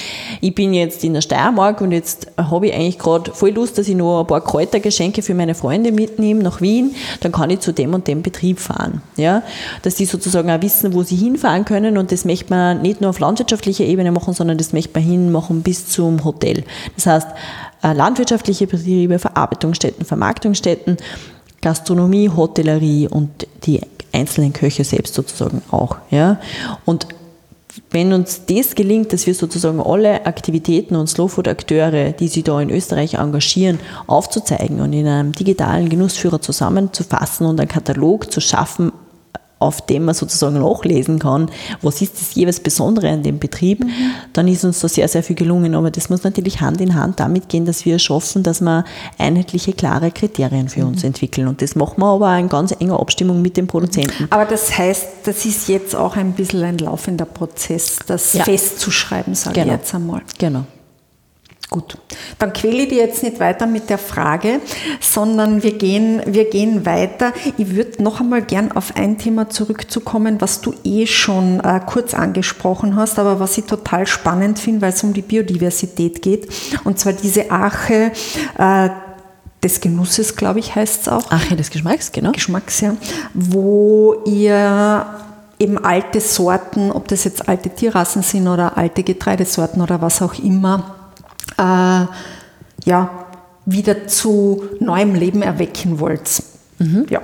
[0.41, 3.89] ich bin jetzt in der Steiermark und jetzt habe ich eigentlich gerade voll Lust, dass
[3.89, 6.95] ich noch ein paar Kräutergeschenke für meine Freunde mitnehme nach Wien.
[7.19, 9.03] Dann kann ich zu dem und dem Betrieb fahren.
[9.17, 9.43] Ja?
[9.83, 13.11] Dass sie sozusagen auch wissen, wo sie hinfahren können und das möchte man nicht nur
[13.11, 16.65] auf landwirtschaftlicher Ebene machen, sondern das möchte man hinmachen bis zum Hotel.
[16.95, 17.29] Das heißt,
[17.83, 20.99] äh, landwirtschaftliche Betriebe, Verarbeitungsstätten, Vermarktungsstätten,
[21.61, 23.81] Gastronomie, Hotellerie und die
[24.13, 25.97] einzelnen Köche selbst sozusagen auch.
[26.11, 26.39] Ja?
[26.85, 27.07] Und
[27.91, 32.71] wenn uns das gelingt, dass wir sozusagen alle Aktivitäten und Slowfood-Akteure, die sich da in
[32.71, 38.93] Österreich engagieren, aufzuzeigen und in einem digitalen Genussführer zusammenzufassen und einen Katalog zu schaffen,
[39.61, 41.51] auf dem man sozusagen nachlesen kann,
[41.83, 43.91] was ist das jeweils Besondere an dem Betrieb, mhm.
[44.33, 45.75] dann ist uns da sehr, sehr viel gelungen.
[45.75, 48.85] Aber das muss natürlich Hand in Hand damit gehen, dass wir schaffen, dass wir
[49.19, 50.89] einheitliche, klare Kriterien für mhm.
[50.89, 51.47] uns entwickeln.
[51.47, 54.27] Und das machen wir aber in ganz enger Abstimmung mit den Produzenten.
[54.31, 58.45] Aber das heißt, das ist jetzt auch ein bisschen ein laufender Prozess, das ja.
[58.45, 59.75] festzuschreiben, sage genau.
[59.75, 60.23] ich jetzt einmal.
[60.39, 60.65] Genau.
[61.71, 61.99] Gut,
[62.41, 64.61] dann quäle ich die jetzt nicht weiter mit der Frage,
[65.01, 67.33] sondern wir gehen, wir gehen weiter.
[67.59, 72.13] Ich würde noch einmal gern auf ein Thema zurückzukommen, was du eh schon äh, kurz
[72.13, 76.49] angesprochen hast, aber was ich total spannend finde, weil es um die Biodiversität geht.
[76.83, 78.11] Und zwar diese Arche
[78.59, 78.89] äh,
[79.63, 81.31] des Genusses, glaube ich, heißt es auch.
[81.31, 82.33] Arche des Geschmacks, genau.
[82.33, 82.97] Geschmacks, ja.
[83.33, 85.07] Wo ihr
[85.61, 90.35] eben alte Sorten, ob das jetzt alte Tierrassen sind oder alte Getreidesorten oder was auch
[90.35, 90.97] immer,
[91.59, 92.07] äh,
[92.85, 93.27] ja,
[93.67, 96.43] wieder zu neuem Leben erwecken wollt.
[96.79, 97.07] Mhm.
[97.11, 97.21] Ja,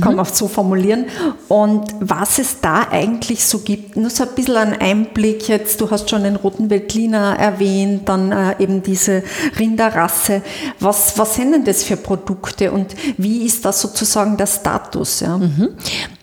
[0.00, 1.06] kann man so formulieren.
[1.48, 5.90] Und was es da eigentlich so gibt, nur so ein bisschen ein Einblick jetzt, du
[5.90, 9.22] hast schon den roten Veltliner erwähnt, dann äh, eben diese
[9.58, 10.42] Rinderrasse.
[10.80, 15.20] Was, was sind denn das für Produkte und wie ist das sozusagen der Status?
[15.20, 15.38] Ja?
[15.38, 15.70] Mhm.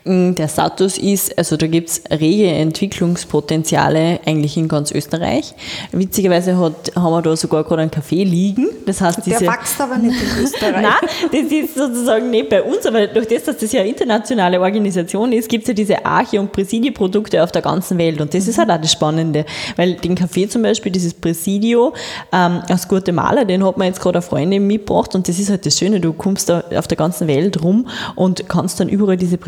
[0.08, 5.56] Der Status ist, also da gibt es rege Entwicklungspotenziale eigentlich in ganz Österreich.
[5.92, 8.68] Witzigerweise hat, haben wir da sogar gerade einen Café liegen.
[8.86, 10.84] Das heißt, diese, Der wächst aber nicht in Österreich.
[10.84, 14.62] Nein, das ist sozusagen nicht bei uns, aber durch das, dass das ja eine internationale
[14.62, 18.22] Organisation ist, gibt es ja diese Arche- und Präsidie-Produkte auf der ganzen Welt.
[18.22, 18.50] Und das mhm.
[18.52, 19.44] ist halt auch das Spannende,
[19.76, 21.94] weil den Kaffee zum Beispiel, dieses Presidio
[22.32, 25.66] ähm, aus Guatemala, den hat man jetzt gerade eine Freundin mitgebracht und das ist halt
[25.66, 29.40] das Schöne, du kommst da auf der ganzen Welt rum und kannst dann überall diese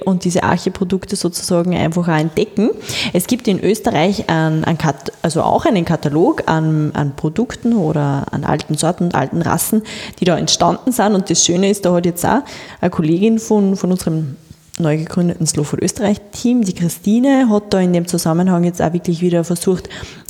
[0.00, 2.70] Und diese Archiprodukte sozusagen einfach auch entdecken.
[3.12, 4.78] Es gibt in Österreich einen, einen
[5.22, 9.82] also auch einen Katalog an, an Produkten oder an alten Sorten und alten Rassen,
[10.20, 11.14] die da entstanden sind.
[11.14, 12.42] Und das Schöne ist, da hat jetzt auch
[12.80, 14.36] eine Kollegin von, von unserem
[14.78, 18.92] neu gegründeten Slow Food Österreich Team, die Christine, hat da in dem Zusammenhang jetzt auch
[18.92, 19.88] wirklich wieder versucht,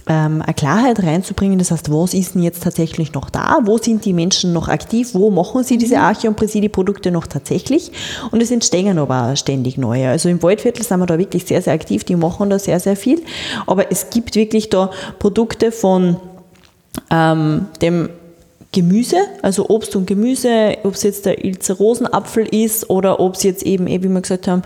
[0.08, 1.58] ähm, eine Klarheit reinzubringen.
[1.58, 3.60] Das heißt, was ist denn jetzt tatsächlich noch da?
[3.62, 5.14] Wo sind die Menschen noch aktiv?
[5.14, 6.02] Wo machen sie diese mhm.
[6.02, 7.92] Arche- und Präsidie-Produkte noch tatsächlich?
[8.32, 10.08] Und es entstehen aber ständig neue.
[10.08, 12.02] Also im Waldviertel sind wir da wirklich sehr, sehr aktiv.
[12.04, 13.22] Die machen da sehr, sehr viel.
[13.66, 16.16] Aber es gibt wirklich da Produkte von
[17.10, 18.08] ähm, dem
[18.72, 23.42] Gemüse, also Obst und Gemüse, ob es jetzt der Ilzer Rosenapfel ist oder ob es
[23.42, 24.62] jetzt eben, wie wir gesagt haben,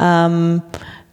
[0.00, 0.62] ähm,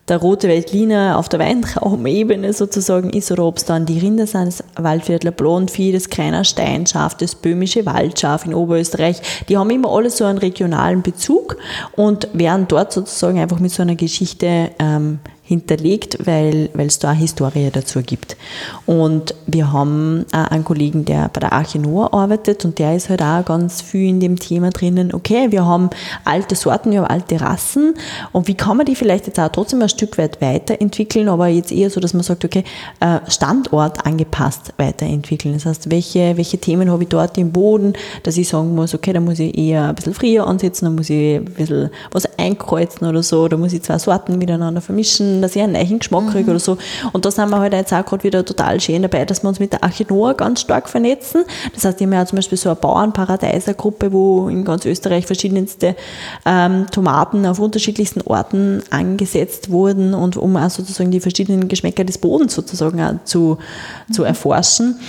[0.08, 4.47] der rote Veltliner auf der Weintraumebene sozusagen ist oder ob es dann die Rinder sind,
[4.47, 10.10] das Waldviertler Blondvieh, das Kreiner Steinschaf, das böhmische Waldschaf in Oberösterreich, die haben immer alle
[10.10, 11.58] so einen regionalen Bezug
[11.95, 15.19] und werden dort sozusagen einfach mit so einer Geschichte ähm,
[15.51, 18.37] hinterlegt, weil, es da eine Historie dazu gibt.
[18.85, 23.21] Und wir haben einen Kollegen, der bei der Arche Noah arbeitet und der ist halt
[23.21, 25.89] auch ganz viel in dem Thema drinnen, okay, wir haben
[26.23, 27.95] alte Sorten, wir haben alte Rassen
[28.31, 31.71] und wie kann man die vielleicht jetzt auch trotzdem ein Stück weit weiterentwickeln, aber jetzt
[31.71, 32.63] eher so, dass man sagt, okay,
[33.01, 35.53] äh, Standort angepasst weiterentwickeln.
[35.53, 39.11] Das heißt, welche, welche Themen habe ich dort im Boden, dass ich sagen muss, okay,
[39.11, 43.07] da muss ich eher ein bisschen früher ansetzen, da muss ich ein bisschen was einkreuzen
[43.07, 46.43] oder so, da muss ich zwei Sorten miteinander vermischen, dass ich einen neuen Geschmack kriege
[46.43, 46.49] mhm.
[46.49, 46.77] oder so.
[47.12, 49.60] Und da sind wir halt jetzt auch gerade wieder total schön dabei, dass wir uns
[49.60, 51.43] mit der Archinoa ganz stark vernetzen.
[51.73, 55.95] Das heißt, wir haben ja zum Beispiel so eine Bauernparadeiser-Gruppe, wo in ganz Österreich verschiedenste
[56.45, 62.17] ähm, Tomaten auf unterschiedlichsten Orten angesetzt wurden und um auch sozusagen die verschiedenen Geschmäcker des
[62.17, 63.58] Bodens sozusagen zu,
[64.08, 64.13] mhm.
[64.13, 64.99] zu erforschen.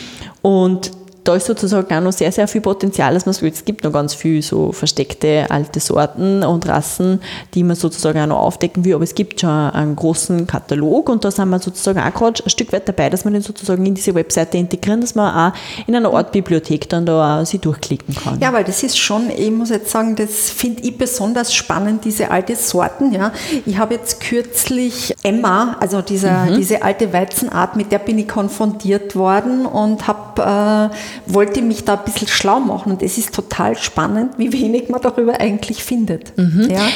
[0.42, 0.90] Und
[1.24, 3.92] da ist sozusagen auch noch sehr, sehr viel Potenzial, dass man sagt, es gibt noch
[3.92, 7.20] ganz viel so versteckte alte Sorten und Rassen,
[7.54, 11.24] die man sozusagen auch noch aufdecken will, aber es gibt schon einen großen Katalog und
[11.24, 13.94] da sind wir sozusagen auch gerade ein Stück weit dabei, dass man den sozusagen in
[13.94, 15.56] diese Webseite integrieren, dass man auch
[15.86, 18.40] in einer Art Bibliothek dann da sich durchklicken kann.
[18.40, 22.30] Ja, weil das ist schon, ich muss jetzt sagen, das finde ich besonders spannend, diese
[22.30, 23.32] alte Sorten, ja.
[23.64, 26.56] Ich habe jetzt kürzlich Emma, also dieser, mhm.
[26.56, 31.94] diese alte Weizenart, mit der bin ich konfrontiert worden und habe äh, wollte mich da
[31.94, 36.36] ein bisschen schlau machen und es ist total spannend, wie wenig man darüber eigentlich findet.
[36.36, 36.68] Mhm.
[36.70, 36.88] Ja?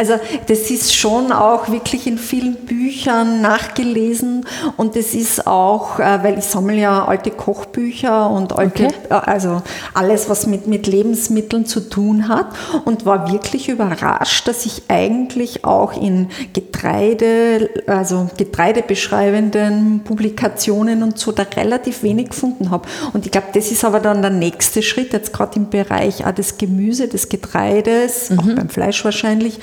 [0.00, 0.14] Also
[0.46, 4.46] das ist schon auch wirklich in vielen Büchern nachgelesen
[4.78, 8.94] und das ist auch, äh, weil ich sammle ja alte Kochbücher und alte, okay.
[9.10, 9.60] Äh, also
[9.92, 12.46] alles, was mit, mit Lebensmitteln zu tun hat
[12.86, 21.30] und war wirklich überrascht, dass ich eigentlich auch in Getreide, also getreidebeschreibenden Publikationen und so
[21.30, 22.88] da relativ wenig gefunden habe.
[23.12, 26.32] Und ich glaube, das ist aber dann der nächste Schritt, jetzt gerade im Bereich auch
[26.32, 28.38] des Gemüse, des Getreides, mhm.
[28.38, 29.58] auch beim Fleisch wahrscheinlich,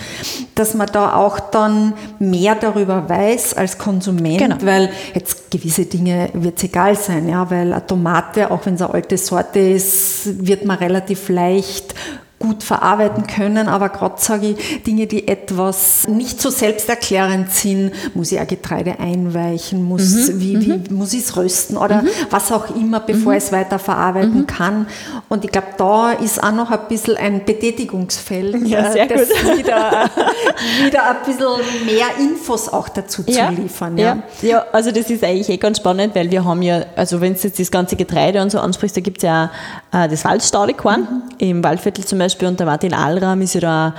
[0.56, 4.58] dass man da auch dann mehr darüber weiß als Konsument, genau.
[4.62, 8.82] weil jetzt gewisse Dinge wird es egal sein, ja, weil eine Tomate, auch wenn es
[8.82, 11.94] eine alte Sorte ist, wird man relativ leicht
[12.40, 18.32] gut verarbeiten können, aber gerade sage ich, Dinge, die etwas nicht so selbsterklärend sind, muss
[18.32, 20.40] ich auch Getreide einweichen, muss, mhm.
[20.40, 20.98] wie, wie, mhm.
[20.98, 22.10] muss ich es rösten oder mhm.
[22.30, 23.40] was auch immer, bevor mhm.
[23.40, 24.48] ich es weiter verarbeiten mhm.
[24.48, 24.88] kann.
[25.30, 29.58] Und ich glaube, da ist auch noch ein bisschen ein Betätigungsfeld, ja, sehr das gut.
[29.58, 30.10] Wieder,
[30.86, 33.50] wieder ein bisschen mehr Infos auch dazu ja.
[33.50, 33.98] zu liefern.
[33.98, 34.20] Ja.
[34.42, 34.50] ja.
[34.50, 34.66] Ja.
[34.72, 37.60] also das ist eigentlich eh ganz spannend, weil wir haben ja, also wenn du jetzt
[37.60, 39.50] das ganze Getreide und so ansprichst, da gibt es ja
[39.92, 41.22] äh, das Waldstaudekorn mhm.
[41.40, 43.96] im Waldviertel zum Beispiel Beispiel und der Martin Alram ist ja da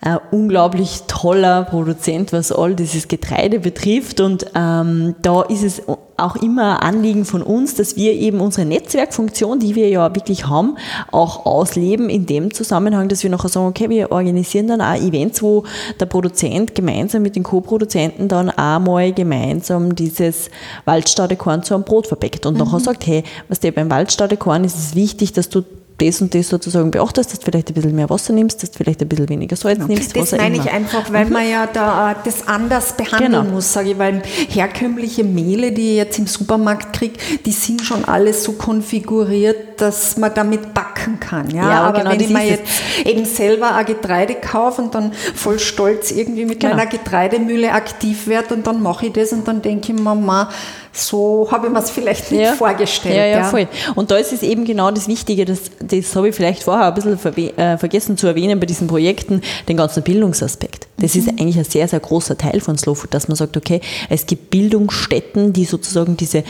[0.00, 4.20] ein unglaublich toller Produzent, was all dieses Getreide betrifft.
[4.20, 5.82] Und ähm, da ist es
[6.16, 10.46] auch immer ein Anliegen von uns, dass wir eben unsere Netzwerkfunktion, die wir ja wirklich
[10.46, 10.76] haben,
[11.10, 15.42] auch ausleben in dem Zusammenhang, dass wir nachher sagen, okay, wir organisieren dann auch Events,
[15.42, 15.64] wo
[16.00, 20.48] der Produzent gemeinsam mit den Co-Produzenten dann auch mal gemeinsam dieses
[20.86, 22.60] Waldstadekorn zu einem Brot verbeckt und mhm.
[22.60, 25.62] nachher sagt, hey, was der beim Waldstadekorn ist, ist es wichtig, dass du
[25.98, 28.78] das und das sozusagen beachtest, dass du vielleicht ein bisschen mehr Wasser nimmst, dass du
[28.78, 29.94] vielleicht ein bisschen weniger Salz okay.
[29.94, 30.16] nimmst.
[30.16, 31.32] Das meine ich einfach, weil mhm.
[31.32, 33.54] man ja da das anders behandeln genau.
[33.54, 38.04] muss, sage ich, weil herkömmliche Mehle, die ich jetzt im Supermarkt kriege, die sind schon
[38.04, 41.50] alles so konfiguriert, dass man damit backen kann.
[41.50, 42.50] Ja, Ja, aber genau wenn ich mir es.
[42.50, 46.76] jetzt eben selber ein Getreide kaufe und dann voll stolz irgendwie mit Genau.
[46.76, 50.50] meiner Getreidemühle aktiv werde und dann mache ich das und dann denke ich mir, Mama,
[50.92, 53.14] so habe ich mir es vielleicht nicht vorgestellt.
[53.16, 53.68] Ja, ja, voll.
[53.94, 56.94] Und da ist es eben genau das Wichtige, das, das habe ich vielleicht vorher ein
[56.94, 60.88] bisschen verwe- äh, vergessen zu erwähnen bei diesen Projekten, den ganzen Bildungsaspekt.
[61.00, 63.80] Das ist eigentlich ein sehr, sehr großer Teil von Slow Food, dass man sagt, okay,
[64.08, 66.42] es gibt Bildungsstätten, die sozusagen diese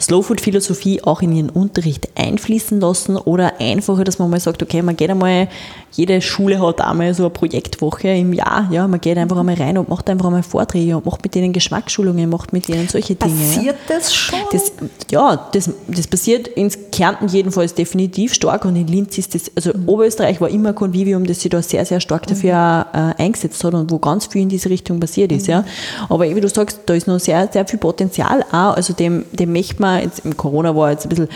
[0.00, 4.62] Slow Food Philosophie auch in ihren Unterricht einfließen lassen oder einfacher, dass man mal sagt,
[4.62, 5.48] okay, man geht einmal,
[5.92, 9.78] jede Schule hat einmal so eine Projektwoche im Jahr, ja, man geht einfach einmal rein
[9.78, 13.34] und macht einfach einmal Vorträge und macht mit denen Geschmacksschulungen, macht mit denen solche Dinge.
[13.34, 13.54] ja.
[13.54, 14.38] Passiert das schon?
[14.50, 14.72] Das,
[15.10, 19.72] ja, das, das passiert in Kärnten jedenfalls definitiv stark und in Linz ist das, also
[19.86, 23.74] Oberösterreich war immer ein Konvivium, das sich da sehr, sehr stark dafür äh, eingesetzt hat
[23.74, 25.46] und wo ganz viel in diese Richtung passiert ist.
[25.46, 25.64] Ja.
[26.08, 29.52] Aber wie du sagst, da ist noch sehr, sehr viel Potenzial auch, also dem, dem
[29.52, 31.28] möchte man, jetzt im Corona war jetzt ein bisschen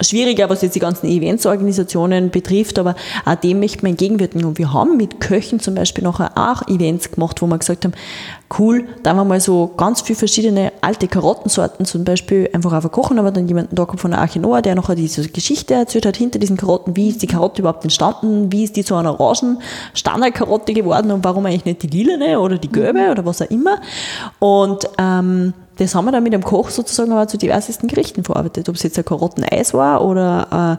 [0.00, 4.44] schwieriger, was jetzt die ganzen Eventsorganisationen betrifft, aber auch dem möchte man entgegenwirken.
[4.44, 7.94] Und wir haben mit Köchen zum Beispiel nachher auch Events gemacht, wo wir gesagt haben,
[8.58, 12.80] cool, da haben wir mal so ganz viele verschiedene alte Karottensorten zum Beispiel einfach auch
[12.80, 16.16] verkochen, aber dann jemanden da kommt von der Arche der nachher diese Geschichte erzählt hat
[16.16, 19.58] hinter diesen Karotten, wie ist die Karotte überhaupt entstanden, wie ist die zu einer orangen
[19.94, 23.80] Standardkarotte geworden und warum eigentlich nicht die lilane oder die gelbe oder was auch immer.
[24.38, 28.68] Und ähm, das haben wir dann mit dem Koch sozusagen aber zu diversesten Gerichten verarbeitet.
[28.68, 30.78] Ob es jetzt ein Karotteneis war oder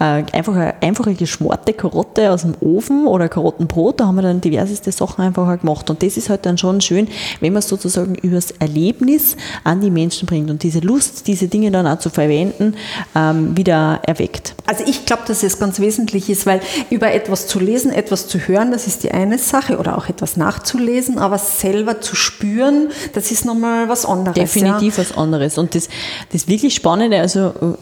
[0.00, 4.22] äh, äh, einfach eine einfache geschmorte Karotte aus dem Ofen oder Karottenbrot, da haben wir
[4.22, 5.90] dann diverseste Sachen einfach auch gemacht.
[5.90, 7.08] Und das ist halt dann schon schön,
[7.40, 11.70] wenn man es sozusagen übers Erlebnis an die Menschen bringt und diese Lust, diese Dinge
[11.70, 12.74] dann auch zu verwenden,
[13.14, 14.54] ähm, wieder erweckt.
[14.66, 18.38] Also ich glaube, dass es ganz wesentlich ist, weil über etwas zu lesen, etwas zu
[18.38, 23.30] hören, das ist die eine Sache oder auch etwas nachzulesen, aber selber zu spüren, das
[23.32, 24.35] ist nochmal was anderes.
[24.40, 25.58] Definitiv was anderes.
[25.58, 25.88] Und das,
[26.32, 27.76] das wirklich Spannende, also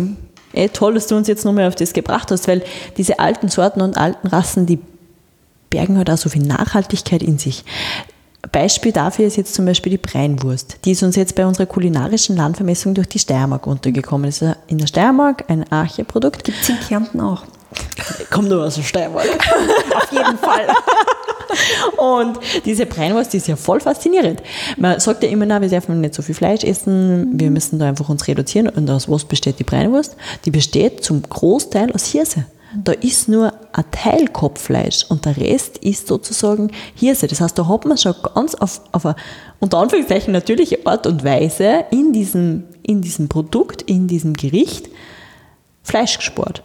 [0.55, 2.63] äh, eh toll, dass du uns jetzt nochmal auf das gebracht hast, weil
[2.97, 4.79] diese alten Sorten und alten Rassen, die
[5.71, 7.65] bergen halt auch so viel Nachhaltigkeit in sich.
[8.53, 10.79] Beispiel dafür ist jetzt zum Beispiel die Breinwurst.
[10.85, 14.27] Die ist uns jetzt bei unserer kulinarischen Landvermessung durch die Steiermark untergekommen.
[14.27, 16.45] Das ist in der Steiermark ein Arche-Produkt.
[16.45, 17.43] Gibt es in Kärnten auch.
[18.31, 19.27] Kommt nur aus der Steiermark.
[19.97, 20.69] Auf jeden Fall.
[21.97, 24.43] Und diese Breinwurst die ist ja voll faszinierend.
[24.77, 27.89] Man sagt ja immer, na, wir dürfen nicht so viel Fleisch essen, wir müssen da
[27.89, 28.69] einfach uns reduzieren.
[28.69, 30.17] Und aus was besteht die Breinwurst?
[30.45, 32.47] Die besteht zum Großteil aus Hirse.
[32.83, 37.29] Da ist nur ein Teil Kopffleisch und der Rest ist sozusagen Hirse.
[37.29, 39.17] Das heißt, da hat man schon ganz auf, auf eine
[39.61, 44.89] unter Anführungszeichen natürliche Art und Weise in diesem, in diesem Produkt, in diesem Gericht
[45.83, 46.63] Fleisch gespart.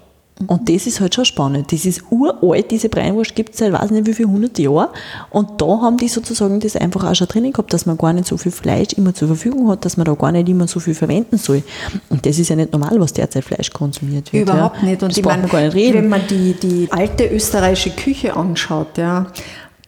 [0.48, 1.72] Und das ist halt schon spannend.
[1.72, 4.88] Das ist uralt, diese Breinwurst gibt es seit weiß nicht wie viel hundert Jahren.
[5.30, 8.26] Und da haben die sozusagen das einfach auch schon drinnen gehabt, dass man gar nicht
[8.26, 10.96] so viel Fleisch immer zur Verfügung hat, dass man da gar nicht immer so viel
[10.96, 11.62] verwenden soll.
[12.10, 14.44] Und das ist ja nicht normal, was derzeit Fleisch konsumiert wird.
[14.44, 14.90] Überhaupt ja.
[14.90, 15.04] nicht.
[15.04, 15.96] Und das ich meine, man gar nicht reden.
[15.96, 19.28] wenn man die, die alte österreichische Küche anschaut, ja,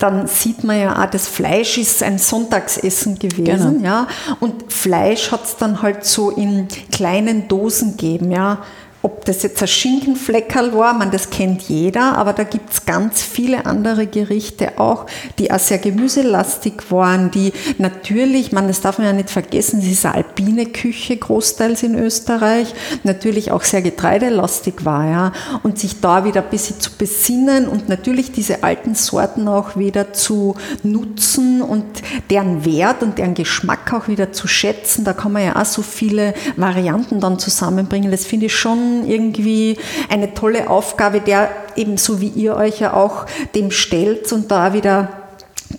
[0.02, 3.86] dann sieht man ja auch, das Fleisch ist ein Sonntagsessen gewesen, Genau.
[3.86, 4.08] ja.
[4.40, 8.64] Und Fleisch hat es dann halt so in kleinen Dosen gegeben, ja.
[9.04, 13.24] Ob das jetzt ein Schinkenfleckerl war, man, das kennt jeder, aber da gibt es ganz
[13.24, 15.08] viele andere Gerichte auch,
[15.40, 19.88] die auch sehr gemüselastig waren, die natürlich, man, das darf man ja nicht vergessen, es
[19.88, 25.32] ist eine alpine Küche großteils in Österreich, natürlich auch sehr getreidelastig war, ja,
[25.64, 30.14] und sich da wieder ein bisschen zu besinnen und natürlich diese alten Sorten auch wieder
[30.14, 31.86] zu nutzen und
[32.30, 35.82] deren Wert und deren Geschmack auch wieder zu schätzen, da kann man ja auch so
[35.82, 39.78] viele Varianten dann zusammenbringen, das finde ich schon irgendwie
[40.10, 43.26] eine tolle Aufgabe, der ebenso wie ihr euch ja auch
[43.56, 45.10] dem stellt und da wieder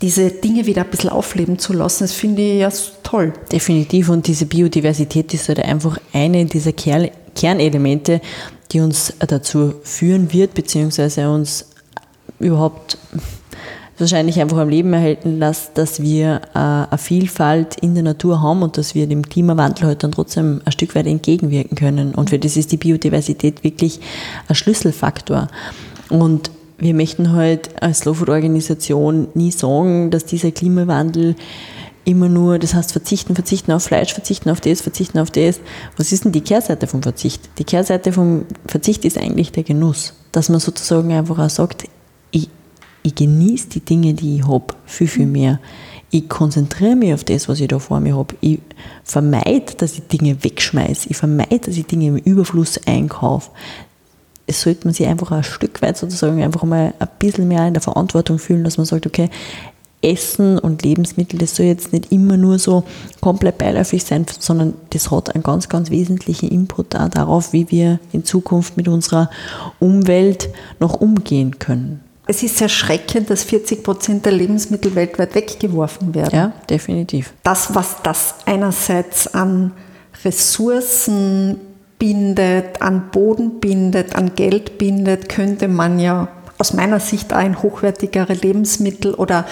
[0.00, 2.04] diese Dinge wieder ein bisschen aufleben zu lassen.
[2.04, 2.70] Das finde ich ja
[3.02, 3.32] toll.
[3.50, 4.08] Definitiv.
[4.08, 8.20] Und diese Biodiversität ist halt einfach eine dieser Kerl Kernelemente,
[8.72, 11.66] die uns dazu führen wird, beziehungsweise uns
[12.38, 12.98] überhaupt
[14.02, 18.62] wahrscheinlich einfach am Leben erhalten lässt, dass wir äh, eine Vielfalt in der Natur haben
[18.62, 22.14] und dass wir dem Klimawandel halt dann trotzdem ein Stück weit entgegenwirken können.
[22.14, 24.00] Und für das ist die Biodiversität wirklich
[24.48, 25.48] ein Schlüsselfaktor.
[26.10, 31.36] Und wir möchten halt als Slow Food Organisation nie sagen, dass dieser Klimawandel
[32.04, 35.60] immer nur, das heißt verzichten, verzichten auf Fleisch, verzichten auf das, verzichten auf das.
[35.96, 37.48] Was ist denn die Kehrseite vom Verzicht?
[37.58, 40.14] Die Kehrseite vom Verzicht ist eigentlich der Genuss.
[40.32, 41.84] Dass man sozusagen einfach auch sagt,
[43.02, 45.60] ich, genieße die Dinge, die ich habe, viel, viel mehr.
[46.10, 48.34] Ich konzentriere mich auf das, was ich da vor mir habe.
[48.40, 48.60] Ich
[49.02, 51.08] vermeide, dass ich Dinge wegschmeiße.
[51.08, 53.50] Ich vermeide, dass ich Dinge im Überfluss einkaufe.
[54.46, 57.74] Es sollte man sich einfach ein Stück weit sozusagen einfach mal ein bisschen mehr in
[57.74, 59.30] der Verantwortung fühlen, dass man sagt, okay,
[60.02, 62.82] Essen und Lebensmittel, das soll jetzt nicht immer nur so
[63.20, 68.00] komplett beiläufig sein, sondern das hat einen ganz, ganz wesentlichen Input auch darauf, wie wir
[68.12, 69.30] in Zukunft mit unserer
[69.78, 72.00] Umwelt noch umgehen können.
[72.32, 76.34] Es ist erschreckend, dass 40 Prozent der Lebensmittel weltweit weggeworfen werden.
[76.34, 77.34] Ja, definitiv.
[77.42, 79.72] Das, was das einerseits an
[80.24, 81.60] Ressourcen
[81.98, 87.62] bindet, an Boden bindet, an Geld bindet, könnte man ja aus meiner Sicht auch in
[87.62, 89.44] hochwertigere Lebensmittel oder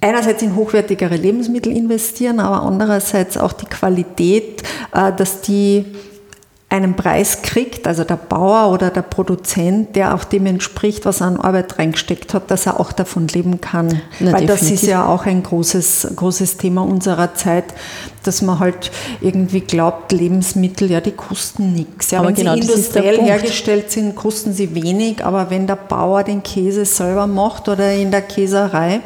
[0.00, 5.84] einerseits in hochwertigere Lebensmittel investieren, aber andererseits auch die Qualität, äh, dass die
[6.72, 11.26] einen Preis kriegt, also der Bauer oder der Produzent, der auch dem entspricht, was er
[11.26, 14.00] an Arbeit reingesteckt hat, dass er auch davon leben kann.
[14.20, 14.48] Na, Weil definitiv.
[14.48, 17.64] das ist ja auch ein großes, großes Thema unserer Zeit,
[18.22, 22.10] dass man halt irgendwie glaubt, Lebensmittel, ja, die kosten nichts.
[22.10, 26.24] Ja, aber wenn genau, sie industriell hergestellt sind, kosten sie wenig, aber wenn der Bauer
[26.24, 29.00] den Käse selber macht oder in der Käserei,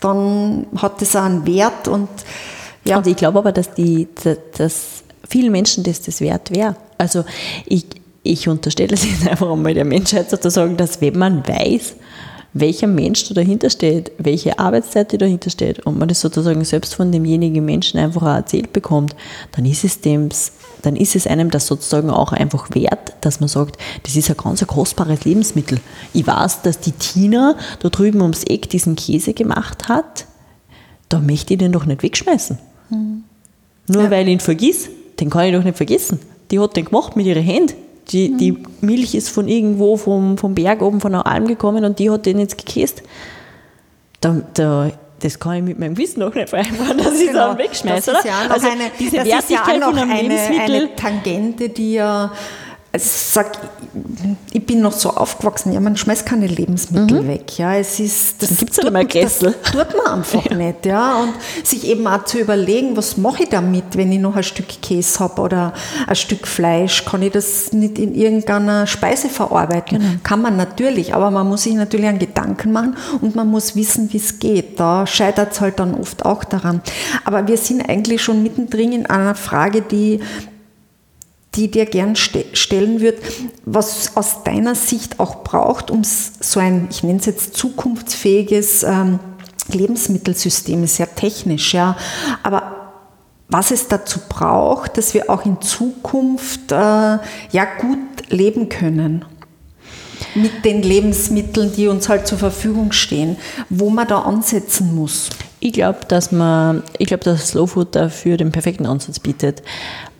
[0.00, 2.08] dann hat das auch einen Wert und
[2.84, 2.98] ja.
[2.98, 4.06] Und ich glaube aber, dass die,
[4.58, 6.76] dass vielen Menschen das das wert wäre.
[6.98, 7.24] Also
[7.66, 7.86] ich,
[8.22, 11.96] ich unterstelle es jetzt einfach einmal der Menschheit sozusagen, dass wenn man weiß,
[12.58, 16.94] welcher Mensch da dahinter steht, welche Arbeitszeit die dahinter steht und man das sozusagen selbst
[16.94, 19.14] von demjenigen Menschen einfach auch erzählt bekommt,
[19.52, 20.30] dann ist es dem,
[20.82, 24.36] dann ist es einem das sozusagen auch einfach wert, dass man sagt, das ist ein
[24.38, 25.80] ganz ein kostbares Lebensmittel.
[26.14, 30.26] Ich weiß, dass die Tina da drüben ums Eck diesen Käse gemacht hat,
[31.08, 32.58] da möchte ich den doch nicht wegschmeißen.
[32.88, 33.24] Mhm.
[33.88, 34.10] Nur ja.
[34.10, 34.88] weil ich ihn vergiss,
[35.20, 36.20] den kann ich doch nicht vergessen.
[36.50, 37.74] Die hat den gemacht mit ihren Händen.
[38.08, 38.38] Die, mhm.
[38.38, 42.10] die Milch ist von irgendwo vom, vom Berg oben von der Alm gekommen und die
[42.10, 43.02] hat den jetzt gekäst.
[44.20, 44.90] Da, da,
[45.20, 47.48] das kann ich mit meinem Wissen noch nicht vereinbaren, dass ich genau.
[47.48, 50.22] dann wegschmeiße, das Ist ja also eine, diese das Wertigkeit ist ja von einem eine,
[50.22, 50.74] Lebensmittel.
[50.74, 52.32] Eine Tangente, die ja
[52.96, 53.58] also sag,
[54.52, 57.28] ich bin noch so aufgewachsen, ja, man schmeißt keine Lebensmittel mhm.
[57.28, 57.58] weg.
[57.58, 59.54] Ja, es ist, das gibt es ja mal Kessel.
[59.62, 60.56] Das tut man einfach ja.
[60.56, 60.86] nicht.
[60.86, 64.42] Ja, und sich eben auch zu überlegen, was mache ich damit, wenn ich noch ein
[64.42, 65.74] Stück Käse habe oder
[66.06, 69.98] ein Stück Fleisch, kann ich das nicht in irgendeiner Speise verarbeiten?
[69.98, 70.12] Genau.
[70.22, 74.12] Kann man natürlich, aber man muss sich natürlich einen Gedanken machen und man muss wissen,
[74.12, 74.80] wie es geht.
[74.80, 76.80] Da scheitert es halt dann oft auch daran.
[77.24, 80.20] Aber wir sind eigentlich schon mittendrin in einer Frage, die
[81.54, 83.18] die dir gern ste stellen wird,
[83.64, 89.18] was aus deiner Sicht auch braucht, um so ein, ich nenne es jetzt zukunftsfähiges ähm,
[89.68, 91.96] Lebensmittelsystem, ist sehr technisch, ja,
[92.42, 92.76] aber
[93.48, 99.24] was es dazu braucht, dass wir auch in Zukunft äh, ja gut leben können
[100.34, 103.36] mit den Lebensmitteln, die uns halt zur Verfügung stehen,
[103.70, 105.30] wo man da ansetzen muss.
[105.60, 109.62] Ich glaube, dass man, ich glaube, dass Slow Food dafür den perfekten Ansatz bietet.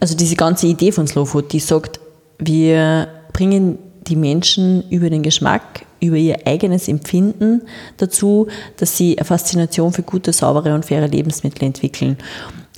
[0.00, 2.00] Also diese ganze Idee von Slow Food, die sagt,
[2.38, 7.62] wir bringen die Menschen über den Geschmack, über ihr eigenes Empfinden
[7.96, 12.16] dazu, dass sie eine Faszination für gute, saubere und faire Lebensmittel entwickeln.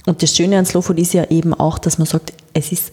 [0.06, 2.92] Und das Schöne an Slow Food ist ja eben auch, dass man sagt, es ist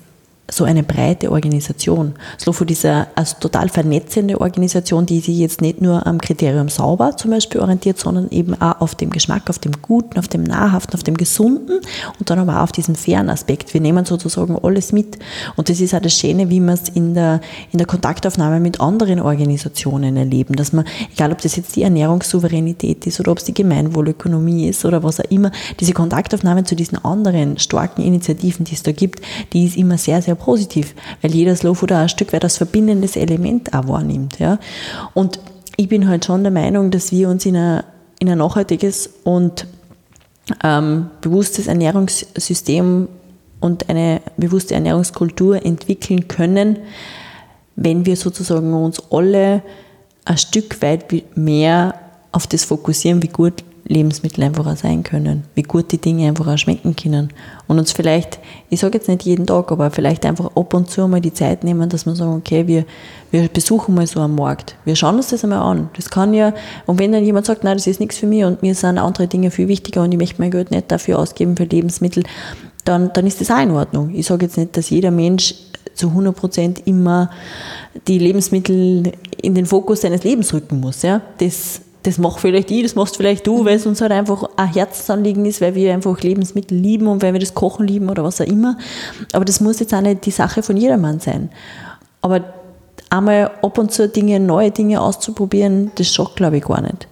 [0.49, 2.13] so eine breite Organisation.
[2.39, 7.17] Slowfood ist eine, eine total vernetzende Organisation, die sich jetzt nicht nur am Kriterium sauber
[7.17, 10.93] zum Beispiel orientiert, sondern eben auch auf dem Geschmack, auf dem Guten, auf dem Nahrhaften,
[10.93, 11.79] auf dem Gesunden
[12.19, 13.73] und dann aber auch auf diesen fairen Aspekt.
[13.73, 15.17] Wir nehmen sozusagen alles mit.
[15.55, 17.41] Und das ist auch das Schöne, wie wir es in der,
[17.71, 23.07] in der Kontaktaufnahme mit anderen Organisationen erleben, dass man, egal ob das jetzt die Ernährungssouveränität
[23.07, 27.03] ist oder ob es die Gemeinwohlökonomie ist oder was auch immer, diese Kontaktaufnahme zu diesen
[27.03, 29.21] anderen starken Initiativen, die es da gibt,
[29.51, 32.57] die ist immer sehr, sehr sehr positiv, weil jeder Slow Food ein Stück weit als
[32.57, 34.39] verbindendes Element auch wahrnimmt.
[34.39, 34.59] Ja.
[35.13, 35.39] Und
[35.77, 37.83] ich bin halt schon der Meinung, dass wir uns in ein,
[38.19, 39.67] in ein nachhaltiges und
[40.63, 43.07] ähm, bewusstes Ernährungssystem
[43.59, 46.77] und eine bewusste Ernährungskultur entwickeln können,
[47.75, 49.63] wenn wir sozusagen uns alle
[50.23, 51.05] ein Stück weit
[51.35, 51.95] mehr
[52.31, 56.47] auf das fokussieren, wie gut Lebensmittel einfach auch sein können, wie gut die Dinge einfach
[56.47, 57.29] auch schmecken können.
[57.67, 61.07] Und uns vielleicht, ich sage jetzt nicht jeden Tag, aber vielleicht einfach ab und zu
[61.07, 62.85] mal die Zeit nehmen, dass wir sagen, okay, wir,
[63.29, 64.75] wir besuchen mal so einen Markt.
[64.85, 65.89] Wir schauen uns das einmal an.
[65.95, 66.53] Das kann ja,
[66.87, 69.27] und wenn dann jemand sagt, nein, das ist nichts für mich und mir sind andere
[69.27, 72.23] Dinge viel wichtiger und ich möchte mein Geld nicht dafür ausgeben für Lebensmittel,
[72.85, 74.09] dann, dann ist das auch in Ordnung.
[74.15, 75.53] Ich sage jetzt nicht, dass jeder Mensch
[75.93, 77.29] zu 100 Prozent immer
[78.07, 79.11] die Lebensmittel
[79.41, 81.03] in den Fokus seines Lebens rücken muss.
[81.03, 81.21] Ja?
[81.37, 84.71] Das, das macht vielleicht ich, das machst vielleicht du, weil es uns halt einfach ein
[84.71, 88.39] Herzensanliegen ist, weil wir einfach Lebensmittel lieben und weil wir das Kochen lieben oder was
[88.39, 88.77] auch immer.
[89.33, 91.49] Aber das muss jetzt auch nicht die Sache von jedermann sein.
[92.21, 92.43] Aber
[93.09, 97.07] einmal ab und zu Dinge, neue Dinge auszuprobieren, das schadet, glaube ich, gar nicht.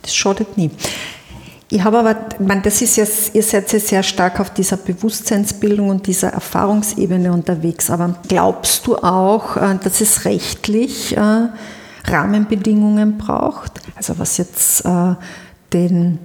[0.00, 0.70] Das schadet nie.
[1.68, 4.76] Ich habe aber, ich meine, das ist ja, ihr seid ja sehr stark auf dieser
[4.76, 7.90] Bewusstseinsbildung und dieser Erfahrungsebene unterwegs.
[7.90, 11.48] Aber glaubst du auch, äh, dass es rechtlich äh,
[12.04, 13.80] Rahmenbedingungen braucht.
[13.96, 15.14] Also was jetzt äh,
[15.72, 16.18] den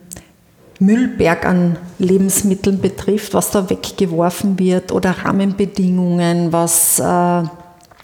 [0.79, 7.43] Müllberg an Lebensmitteln betrifft, was da weggeworfen wird oder Rahmenbedingungen, was äh,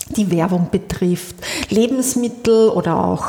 [0.10, 1.36] die Werbung betrifft.
[1.70, 3.26] Lebensmittel oder auch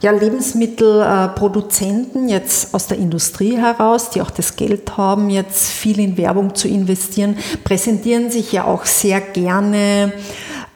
[0.00, 6.16] ja, Lebensmittelproduzenten jetzt aus der Industrie heraus, die auch das Geld haben, jetzt viel in
[6.16, 10.12] Werbung zu investieren, präsentieren sich ja auch sehr gerne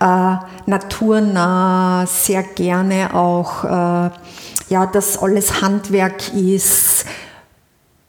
[0.01, 0.37] äh,
[0.67, 4.11] naturnah, sehr gerne auch, äh,
[4.69, 7.05] ja, dass alles Handwerk ist,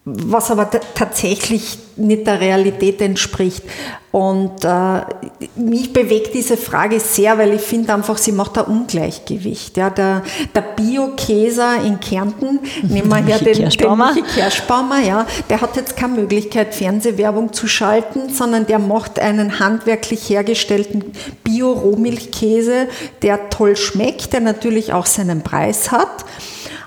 [0.03, 3.63] was aber tatsächlich nicht der Realität entspricht.
[4.11, 5.01] Und äh,
[5.55, 9.77] mich bewegt diese Frage sehr, weil ich finde einfach, sie macht ein Ungleichgewicht.
[9.77, 10.23] Ja, der
[10.55, 14.13] der Bio-Käser in Kärnten, nehmen wir her den, Kerschbaumer.
[14.13, 19.59] den Kerschbaumer, ja, der hat jetzt keine Möglichkeit, Fernsehwerbung zu schalten, sondern der macht einen
[19.59, 21.11] handwerklich hergestellten
[21.43, 22.87] Bio-Rohmilchkäse,
[23.21, 26.25] der toll schmeckt, der natürlich auch seinen Preis hat.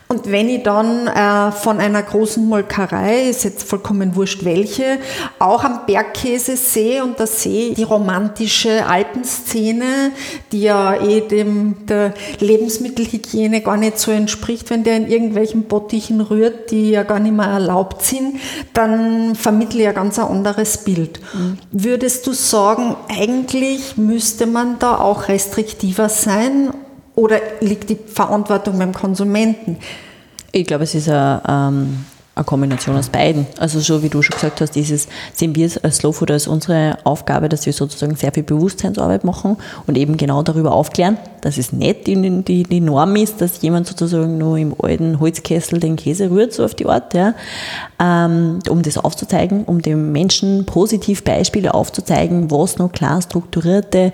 [0.06, 4.98] Und wenn ich dann äh, von einer großen Molkerei, ist jetzt vollkommen wurscht welche,
[5.38, 10.12] auch am Bergkäse sehe und da sehe ich die romantische Alpenszene,
[10.52, 16.20] die ja eh dem der Lebensmittelhygiene gar nicht so entspricht, wenn der in irgendwelchen Bottichen
[16.20, 18.40] rührt, die ja gar nicht mehr erlaubt sind,
[18.74, 21.18] dann vermittle ich ein ganz anderes Bild.
[21.32, 21.58] Mhm.
[21.72, 26.74] Würdest du sagen, eigentlich müsste man da auch restriktiver sein
[27.14, 29.78] oder liegt die Verantwortung beim Konsumenten?
[30.52, 32.04] Ich glaube, es ist eine, ähm,
[32.34, 33.46] eine Kombination aus beiden.
[33.58, 36.48] Also so wie du schon gesagt hast, dieses, sehen wir es als Slow Food als
[36.48, 39.56] unsere Aufgabe, dass wir sozusagen sehr viel Bewusstseinsarbeit machen
[39.86, 43.86] und eben genau darüber aufklären, dass es nicht die, die, die Norm ist, dass jemand
[43.86, 47.34] sozusagen nur im alten Holzkessel den Käse rührt, so auf die Art, ja,
[48.00, 54.12] ähm, um das aufzuzeigen, um dem Menschen positiv Beispiele aufzuzeigen, was noch klar strukturierte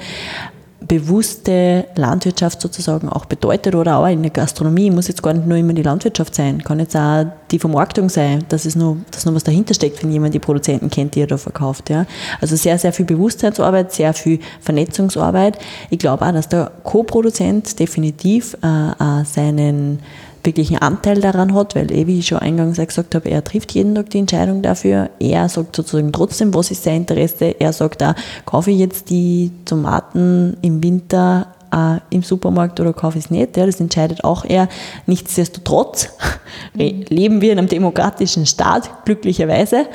[0.91, 5.57] bewusste Landwirtschaft sozusagen auch bedeutet oder auch in der Gastronomie muss jetzt gar nicht nur
[5.57, 9.33] immer die Landwirtschaft sein, kann jetzt auch die Vermarktung sein, dass es nur, dass noch
[9.33, 11.91] was dahinter steckt, wenn jemand die Produzenten kennt, die er da verkauft.
[11.91, 12.07] Ja.
[12.41, 15.61] Also sehr, sehr viel Bewusstseinsarbeit, sehr viel Vernetzungsarbeit.
[15.91, 20.01] Ich glaube auch, dass der Co-Produzent definitiv äh, seinen
[20.43, 23.95] wirklichen Anteil daran hat, weil, eh, wie ich schon eingangs gesagt habe, er trifft jeden
[23.95, 25.11] Tag die Entscheidung dafür.
[25.19, 27.57] Er sagt sozusagen trotzdem, was ist sein Interesse.
[27.59, 28.15] Er sagt auch,
[28.47, 33.57] kaufe ich jetzt die Tomaten im Winter äh, im Supermarkt oder kaufe ich es nicht.
[33.57, 34.69] Ja, das entscheidet auch er.
[35.07, 36.09] Nichtsdestotrotz
[36.75, 37.05] mhm.
[37.09, 39.87] leben wir in einem demokratischen Staat, glücklicherweise.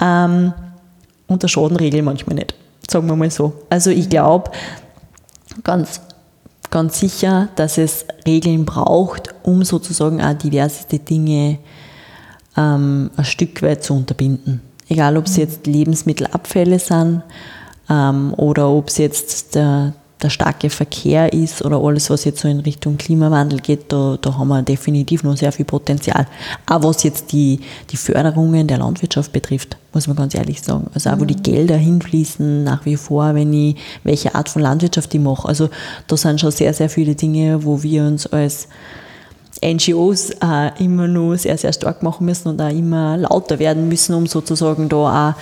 [0.00, 0.52] Ähm,
[1.26, 2.54] und der Schaden regelt manchmal nicht,
[2.90, 3.52] sagen wir mal so.
[3.70, 4.50] Also ich glaube,
[5.64, 6.00] ganz
[6.72, 11.58] ganz sicher, dass es Regeln braucht, um sozusagen auch diverse Dinge
[12.56, 14.60] ähm, ein Stück weit zu unterbinden.
[14.88, 17.22] Egal, ob es jetzt Lebensmittelabfälle sind
[17.88, 19.92] ähm, oder ob es jetzt der,
[20.22, 24.38] der starke Verkehr ist oder alles, was jetzt so in Richtung Klimawandel geht, da, da
[24.38, 26.26] haben wir definitiv noch sehr viel Potenzial.
[26.66, 27.60] Auch was jetzt die,
[27.90, 30.86] die Förderungen der Landwirtschaft betrifft, muss man ganz ehrlich sagen.
[30.94, 31.42] Also auch wo die mhm.
[31.42, 35.48] Gelder hinfließen, nach wie vor, wenn ich, welche Art von Landwirtschaft ich mache.
[35.48, 35.68] Also
[36.06, 38.68] da sind schon sehr, sehr viele Dinge, wo wir uns als
[39.64, 44.14] NGOs äh, immer nur sehr, sehr stark machen müssen und auch immer lauter werden müssen,
[44.14, 45.34] um sozusagen da auch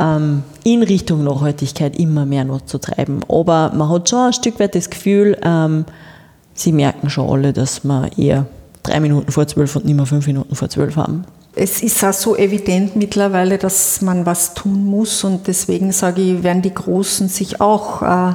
[0.00, 3.20] ähm, in Richtung Nachhaltigkeit immer mehr noch zu treiben.
[3.28, 5.84] Aber man hat schon ein Stück weit das Gefühl, ähm,
[6.54, 8.46] sie merken schon alle, dass wir eher
[8.82, 11.24] drei Minuten vor zwölf und nicht mehr fünf Minuten vor zwölf haben.
[11.54, 16.42] Es ist auch so evident mittlerweile, dass man was tun muss und deswegen sage ich,
[16.42, 18.34] werden die Großen sich auch äh,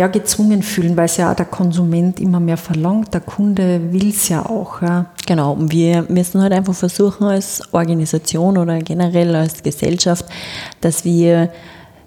[0.00, 3.12] ja, gezwungen fühlen, weil es ja auch der Konsument immer mehr verlangt.
[3.12, 4.80] Der Kunde will es ja auch.
[4.80, 5.10] Ja.
[5.26, 10.24] Genau, und wir müssen halt einfach versuchen als Organisation oder generell als Gesellschaft,
[10.80, 11.50] dass wir,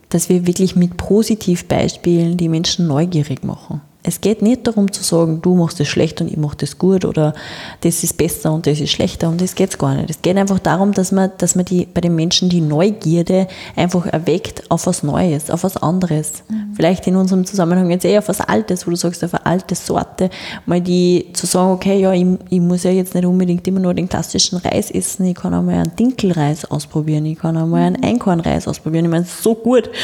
[0.10, 3.82] dass wir wirklich mit Positivbeispielen die Menschen neugierig machen.
[4.06, 7.06] Es geht nicht darum zu sagen, du machst das schlecht und ich mache das gut
[7.06, 7.34] oder
[7.82, 10.10] das ist besser und das ist schlechter und das geht gar nicht.
[10.10, 14.06] Es geht einfach darum, dass man, dass man die, bei den Menschen die Neugierde einfach
[14.06, 16.44] erweckt auf was Neues, auf was anderes.
[16.50, 16.73] Mhm.
[16.76, 19.76] Vielleicht in unserem Zusammenhang jetzt eher auf was Altes, wo du sagst, auf eine alte
[19.76, 20.30] Sorte,
[20.66, 23.94] mal die zu sagen, okay, ja, ich, ich muss ja jetzt nicht unbedingt immer nur
[23.94, 27.84] den klassischen Reis essen, ich kann auch mal einen Dinkelreis ausprobieren, ich kann auch mal
[27.84, 28.04] einen mhm.
[28.04, 29.06] Einkornreis ausprobieren.
[29.06, 29.90] Ich meine, so gut.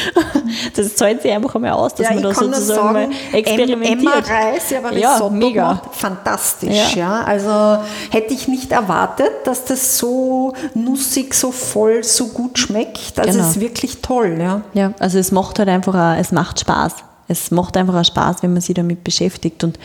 [0.74, 4.12] Das zahlt sich einfach einmal aus, dass ja, man da sozusagen sagen, mal experimentiert Emma
[4.14, 5.74] Reis, ja, ja, Risotto mega.
[5.74, 7.20] Macht, fantastisch, ja.
[7.20, 7.22] ja.
[7.22, 13.18] Also hätte ich nicht erwartet, dass das so nussig, so voll, so gut schmeckt.
[13.18, 13.44] Also genau.
[13.44, 14.62] es ist wirklich toll, ja.
[14.74, 16.94] Ja, also es macht halt einfach, auch, es macht Spaß.
[17.28, 19.78] Es macht einfach auch Spaß, wenn man sich damit beschäftigt und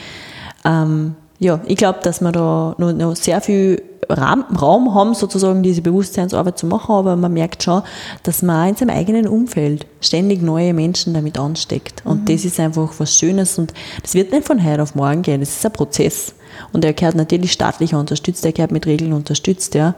[0.63, 5.81] ähm, ja, ich glaube, dass wir da noch, noch sehr viel Raum haben, sozusagen diese
[5.81, 7.81] Bewusstseinsarbeit zu machen, aber man merkt schon,
[8.23, 12.03] dass man in seinem eigenen Umfeld ständig neue Menschen damit ansteckt.
[12.05, 12.25] Und mhm.
[12.25, 13.73] das ist einfach was Schönes und
[14.03, 16.34] das wird nicht von heute auf morgen gehen, das ist ein Prozess.
[16.71, 19.95] Und er gehört natürlich staatlich unterstützt, er gehört mit Regeln unterstützt, ja.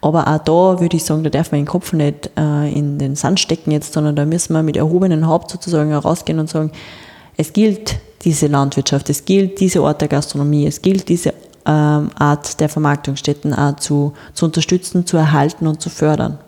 [0.00, 3.16] Aber auch da würde ich sagen, da darf man den Kopf nicht äh, in den
[3.16, 6.72] Sand stecken jetzt, sondern da müssen wir mit erhobenem Haupt sozusagen herausgehen und sagen,
[7.36, 11.34] es gilt diese Landwirtschaft, es gilt diese Art der Gastronomie, es gilt diese
[11.66, 16.38] ähm, Art der Vermarktungsstätten auch zu, zu unterstützen, zu erhalten und zu fördern.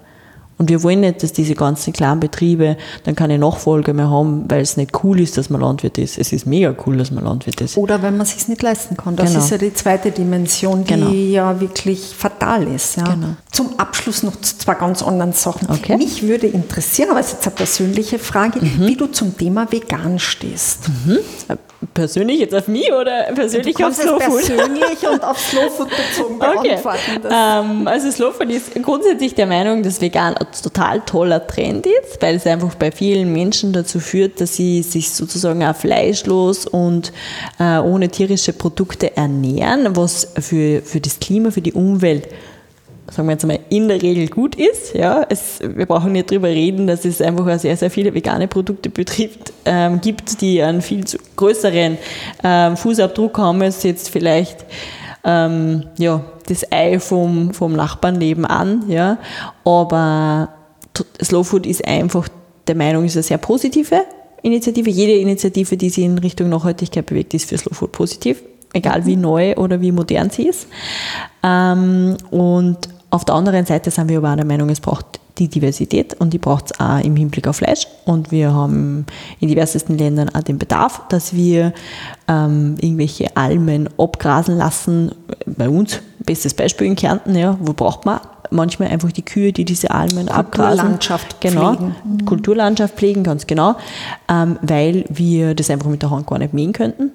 [0.62, 4.60] Und wir wollen nicht, dass diese ganzen kleinen Betriebe dann keine Nachfolge mehr haben, weil
[4.60, 6.18] es nicht cool ist, dass man Landwirt ist.
[6.18, 7.76] Es ist mega cool, dass man Landwirt ist.
[7.76, 9.16] Oder wenn man es sich nicht leisten kann.
[9.16, 9.42] Das Genau.
[9.42, 11.10] ist ja die zweite Dimension, die Genau.
[11.10, 12.96] ja wirklich fatal ist.
[12.96, 13.02] Ja.
[13.12, 13.34] Genau.
[13.50, 15.68] Zum Abschluss noch zwei ganz anderen Sachen.
[15.68, 15.94] Okay.
[15.94, 15.98] Mhm.
[15.98, 20.20] Mich würde interessieren, aber es ist jetzt eine persönliche Frage, wie du zum Thema vegan
[20.20, 20.78] stehst.
[21.94, 24.46] Persönlich jetzt auf mich oder persönlich auf kannst es Slow Food?
[24.46, 26.78] persönlich und auf Slow Food bezogen Okay.
[26.82, 27.28] beantworten.
[27.30, 32.20] Ähm, also Slow Food ist grundsätzlich der Meinung, dass vegan ein total toller Trend ist,
[32.20, 37.12] weil es einfach bei vielen Menschen dazu führt, dass sie sich sozusagen auch fleischlos und
[37.58, 42.28] äh, ohne tierische Produkte ernähren, was für, für das Klima, für die Umwelt
[43.10, 44.94] sagen wir jetzt mal, in der Regel gut ist.
[44.94, 48.48] Ja, es, wir brauchen nicht drüber reden, dass es einfach auch sehr, sehr viele vegane
[48.48, 51.04] Produkte betrifft, ähm, gibt, die einen viel
[51.36, 51.98] größeren
[52.44, 54.64] ähm, Fußabdruck haben als jetzt vielleicht
[55.24, 58.84] ähm, ja, das Ei vom, vom Nachbarn nebenan.
[58.88, 59.18] Ja.
[59.64, 60.48] Aber
[61.22, 62.28] Slow Food ist einfach
[62.66, 64.02] der Meinung, ist eine sehr positive
[64.42, 64.90] Initiative.
[64.90, 68.42] Jede Initiative, die sich in Richtung Nachhaltigkeit bewegt, ist für Slow Food positiv,
[68.72, 70.66] egal wie neu oder wie modern sie ist.
[71.42, 75.48] Ähm, und auf der anderen Seite sind wir aber auch der Meinung, es braucht die
[75.48, 77.86] Diversität und die braucht es auch im Hinblick auf Fleisch.
[78.06, 79.04] Und wir haben
[79.38, 81.74] in diversesten Ländern auch den Bedarf, dass wir
[82.26, 85.12] ähm, irgendwelche Almen abgrasen lassen.
[85.46, 89.64] Bei uns, bestes Beispiel in Kärnten, ja, wo braucht man manchmal einfach die Kühe, die
[89.64, 90.78] diese Almen abgrasen.
[90.78, 92.24] Kulturlandschaft genau, pflegen.
[92.24, 93.76] Kulturlandschaft pflegen, ganz genau,
[94.28, 97.10] ähm, weil wir das einfach mit der Hand gar nicht mähen könnten.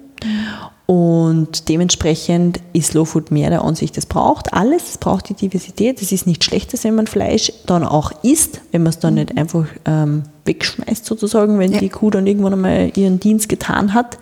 [0.86, 6.00] Und dementsprechend ist Slow Food mehr der Ansicht, es braucht alles, es braucht die Diversität.
[6.00, 9.36] Es ist nichts Schlechtes, wenn man Fleisch dann auch isst, wenn man es dann nicht
[9.36, 11.78] einfach ähm, wegschmeißt sozusagen, wenn Ja.
[11.78, 14.18] die Kuh dann irgendwann einmal ihren Dienst getan hat.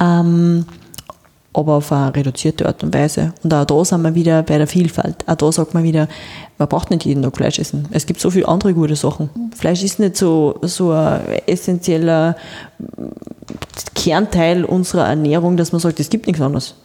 [0.00, 0.66] Ähm,
[1.52, 3.34] aber auf eine reduzierte Art und Weise.
[3.42, 5.24] Und auch da sind wir wieder bei der Vielfalt.
[5.26, 6.06] Auch da sagt man wieder,
[6.58, 7.88] man braucht nicht jeden Tag Fleisch essen.
[7.90, 9.30] Es gibt so viele andere gute Sachen.
[9.56, 12.36] Fleisch ist nicht so, so ein essentieller
[13.98, 16.76] Kernteil unserer Ernährung, dass man sagt, es gibt nichts anderes.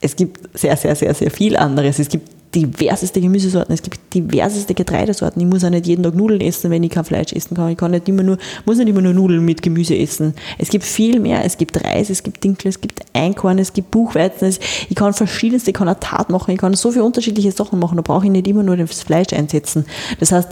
[0.00, 1.98] Es gibt sehr, sehr, sehr, sehr viel anderes.
[1.98, 5.42] Es gibt diverseste Gemüsesorten, es gibt diverseste Getreidesorten.
[5.42, 7.70] Ich muss auch nicht jeden Tag Nudeln essen, wenn ich kein Fleisch essen kann.
[7.70, 10.34] Ich kann nicht immer nur, muss nicht immer nur Nudeln mit Gemüse essen.
[10.56, 11.44] Es gibt viel mehr.
[11.44, 14.54] Es gibt Reis, es gibt Dinkel, es gibt Einkorn, es gibt Buchweizen.
[14.88, 17.96] Ich kann verschiedenste, ich kann eine Tat machen, ich kann so viele unterschiedliche Sachen machen.
[17.96, 19.84] Da brauche ich nicht immer nur das Fleisch einsetzen.
[20.20, 20.50] Das heißt,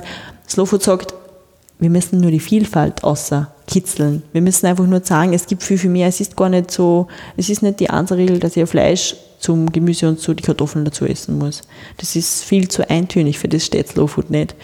[0.49, 1.15] Slow Food sagt,
[1.83, 4.23] wir müssen nur die Vielfalt außer kitzeln.
[4.31, 6.07] Wir müssen einfach nur sagen, es gibt viel, viel mehr.
[6.07, 10.09] Es ist gar nicht so, es ist nicht die Einzelregel, dass ich Fleisch zum Gemüse
[10.09, 11.63] und zu die Kartoffeln dazu essen muss.
[11.97, 14.55] Das ist viel zu eintönig, für das steht Slow Food nicht.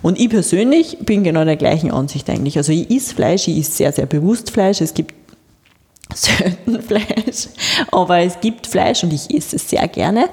[0.00, 2.56] Und ich persönlich bin genau der gleichen Ansicht eigentlich.
[2.56, 4.80] Also ich esse Fleisch, ich esse sehr, sehr bewusst Fleisch.
[4.80, 5.12] Es gibt
[6.14, 7.48] selten Fleisch,
[7.90, 10.28] aber es gibt Fleisch und ich esse es sehr gerne.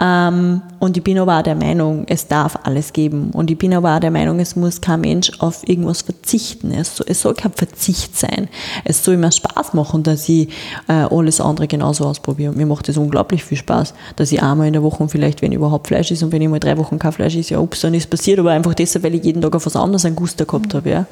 [0.00, 3.30] Ähm, und ich bin aber auch der Meinung, es darf alles geben.
[3.32, 6.70] Und ich bin aber auch der Meinung, es muss kein Mensch auf irgendwas verzichten.
[6.70, 8.48] Es soll, es soll kein Verzicht sein.
[8.84, 10.48] Es soll mir Spaß machen, dass ich
[10.88, 12.52] äh, alles andere genauso ausprobiere.
[12.52, 15.88] Mir macht es unglaublich viel Spaß, dass ich einmal in der Woche vielleicht, wenn überhaupt
[15.88, 18.08] Fleisch ist und wenn ich mal drei Wochen kein Fleisch ist, ja, ups, dann ist
[18.08, 20.90] passiert, aber einfach deshalb, weil ich jeden Tag auf was anderes einen Guster gehabt habe.
[20.90, 21.06] Ja.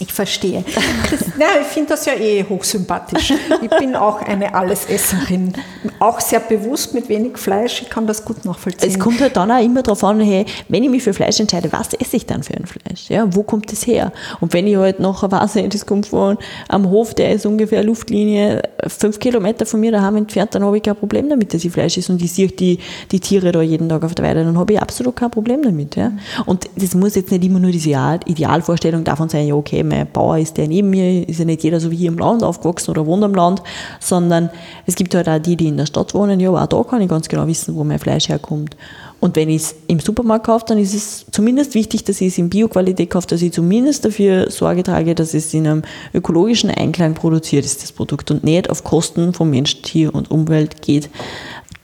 [0.00, 0.64] Ich verstehe.
[1.10, 3.32] Das, ja, ich finde das ja eh hochsympathisch.
[3.62, 5.52] Ich bin auch eine Allesesserin.
[5.98, 7.82] Auch sehr bewusst mit wenig Fleisch.
[7.82, 8.90] Ich kann das gut nachvollziehen.
[8.90, 11.72] Es kommt halt dann auch immer darauf an, hey, wenn ich mich für Fleisch entscheide,
[11.72, 13.08] was esse ich dann für ein Fleisch?
[13.08, 14.12] Ja, wo kommt das her?
[14.40, 16.38] Und wenn ich halt nachher weiß, das kommt von
[16.68, 20.82] am Hof, der ist ungefähr Luftlinie fünf Kilometer von mir daheim entfernt, dann habe ich
[20.84, 22.78] kein Problem damit, dass ich Fleisch esse und ich sehe die,
[23.10, 25.96] die Tiere da jeden Tag auf der Weide, dann habe ich absolut kein Problem damit.
[25.96, 26.12] Ja?
[26.46, 30.06] Und das muss jetzt nicht immer nur diese Ideal- Idealvorstellung davon sein, ja, okay, mein
[30.10, 32.90] Bauer ist der neben mir, ist ja nicht jeder so wie hier im Land aufgewachsen
[32.90, 33.62] oder wohnt am Land,
[34.00, 34.50] sondern
[34.86, 37.02] es gibt halt auch die, die in der Stadt wohnen, ja, aber auch da kann
[37.02, 38.76] ich ganz genau wissen, wo mein Fleisch herkommt.
[39.20, 42.38] Und wenn ich es im Supermarkt kaufe, dann ist es zumindest wichtig, dass ich es
[42.38, 45.82] in Bioqualität kaufe, dass ich zumindest dafür Sorge trage, dass es in einem
[46.14, 50.82] ökologischen Einklang produziert ist, das Produkt, und nicht auf Kosten von Mensch, Tier und Umwelt
[50.82, 51.10] geht.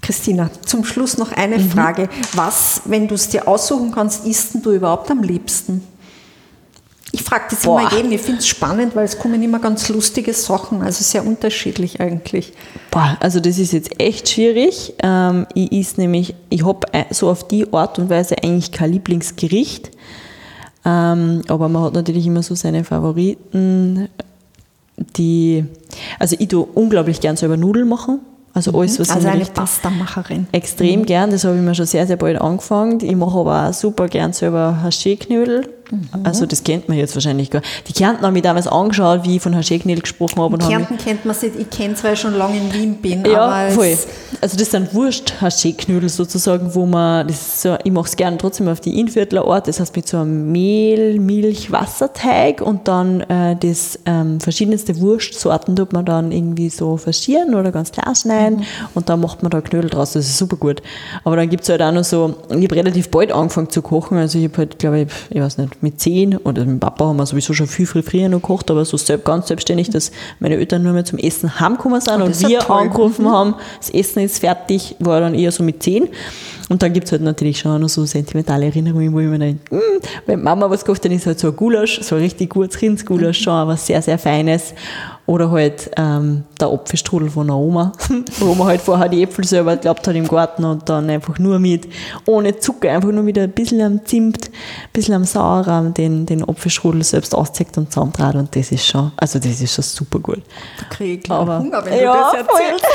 [0.00, 1.70] Christina, zum Schluss noch eine Mhm.
[1.70, 2.08] Frage.
[2.34, 5.82] Was, wenn du es dir aussuchen kannst, isst denn du überhaupt am liebsten?
[7.14, 7.80] Ich frage das Boah.
[7.80, 8.10] immer jeden.
[8.10, 12.52] Ich finde es spannend, weil es kommen immer ganz lustige Sachen, also sehr unterschiedlich eigentlich.
[12.90, 14.94] Boah, also das ist jetzt echt schwierig.
[15.00, 19.92] Ähm, ich nämlich, ich habe so auf die Art und Weise eigentlich kein Lieblingsgericht.
[20.84, 24.08] Ähm, aber man hat natürlich immer so seine Favoriten,
[25.16, 25.64] die,
[26.18, 28.20] also ich tue unglaublich gern selber Nudeln machen.
[28.54, 30.46] Also alles, was Also die eine Pastamacherin.
[30.52, 33.00] Extrem gern, das habe ich mir schon sehr, sehr bald angefangen.
[33.00, 35.68] Ich mache aber auch super gern selber Haché-Knödel.
[36.22, 39.42] Also das kennt man jetzt wahrscheinlich gar Die Kärntner haben mich damals angeschaut, wie ich
[39.42, 40.56] von Haché-Knödel gesprochen habe.
[40.56, 43.68] In haben Kärnten kennt man sie, ich kenne zwar schon lange in Wien bin, Ja,
[43.70, 43.96] voll.
[44.40, 48.80] Also das sind Wurst-Haché-Knödel sozusagen, wo man, das so, ich mache es gerne trotzdem auf
[48.80, 53.98] die Innviertler Art, das heißt mit so einem Mehl, Milch, Wasserteig und dann äh, das
[54.06, 58.64] ähm, verschiedenste Wurstsorten tut man dann irgendwie so faschieren oder ganz klar schneiden
[58.94, 60.82] und dann macht man da Knödel draus, das ist super gut.
[61.24, 64.18] Aber dann gibt es halt auch noch so, ich habe relativ bald angefangen zu kochen,
[64.18, 67.16] also ich habe halt, glaube ich, ich weiß nicht, mit zehn oder mit Papa haben
[67.16, 70.56] wir sowieso schon viel, viel früher noch gekocht, aber so selbst, ganz selbstständig, dass meine
[70.56, 74.20] Eltern nur mehr zum Essen heimgekommen sind Oh, und ja wir angerufen haben, das Essen
[74.20, 76.08] ist fertig, war dann eher so mit 10.
[76.70, 79.38] Und dann gibt es halt natürlich schon auch noch so sentimentale Erinnerungen, wo ich mir
[79.38, 79.80] denke, "Hm,
[80.26, 83.42] wenn Mama was kocht, dann ist halt so ein Gulasch, so ein richtig gutes Rindsgulasch
[83.42, 84.72] schon, aber sehr, sehr feines.
[85.26, 87.92] Oder halt ähm, der Apfelstrudel von der Oma,
[88.40, 91.58] wo man halt vorher die Äpfel selber geglaubt hat im Garten und dann einfach nur
[91.58, 91.88] mit,
[92.26, 94.52] ohne Zucker, einfach nur mit ein bisschen am Zimt, ein
[94.92, 99.38] bisschen am Sauerrahm den, den Apfelstrudel selbst auszieht und zusammentrat und das ist schon, also
[99.38, 100.42] das ist schon super gut.
[100.78, 102.86] da kriege ich gleich Aber, Hunger, wenn ja, du das erzählst.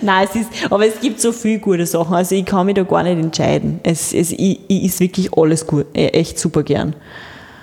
[0.02, 2.14] Nein, es ist, aber es gibt so viele gute Sachen.
[2.14, 3.80] Also ich kann mich da gar nicht entscheiden.
[3.82, 5.86] Es, es, ich, ich is wirklich alles gut.
[5.94, 6.94] Eh, Echt super gern.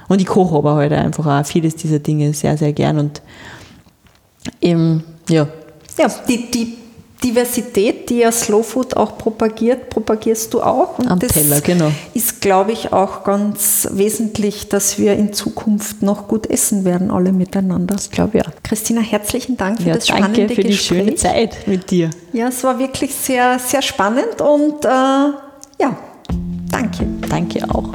[0.08, 2.98] Und ich koche aber halt einfach auch vieles dieser Dinge sehr, sehr gern.
[2.98, 3.22] Und
[4.62, 5.48] eben, ja,
[5.98, 6.78] Ja, die, die
[7.24, 11.00] Diversität, die ja Slow Food auch propagiert, propagierst du auch.
[11.00, 11.92] Und Am das Teller, genau.
[12.14, 17.32] ist, glaube ich, auch ganz wesentlich, dass wir in Zukunft noch gut essen werden, alle
[17.32, 17.96] miteinander.
[18.00, 18.44] ich glaube ja.
[18.64, 21.00] Christina, herzlichen Dank für Ja, das spannende danke für die Gespräch.
[21.00, 22.10] schöne Zeit mit dir.
[22.34, 25.98] Ja, es war wirklich sehr, sehr spannend und äh, ja,
[26.72, 27.08] danke.
[27.30, 27.90] Danke auch.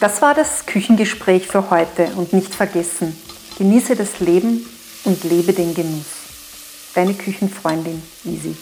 [0.00, 3.16] Das war das Küchengespräch für heute und nicht vergessen,
[3.58, 4.64] genieße das Leben
[5.08, 6.04] und lebe den Genuss.
[6.94, 8.54] Deine Küchenfreundin Easy.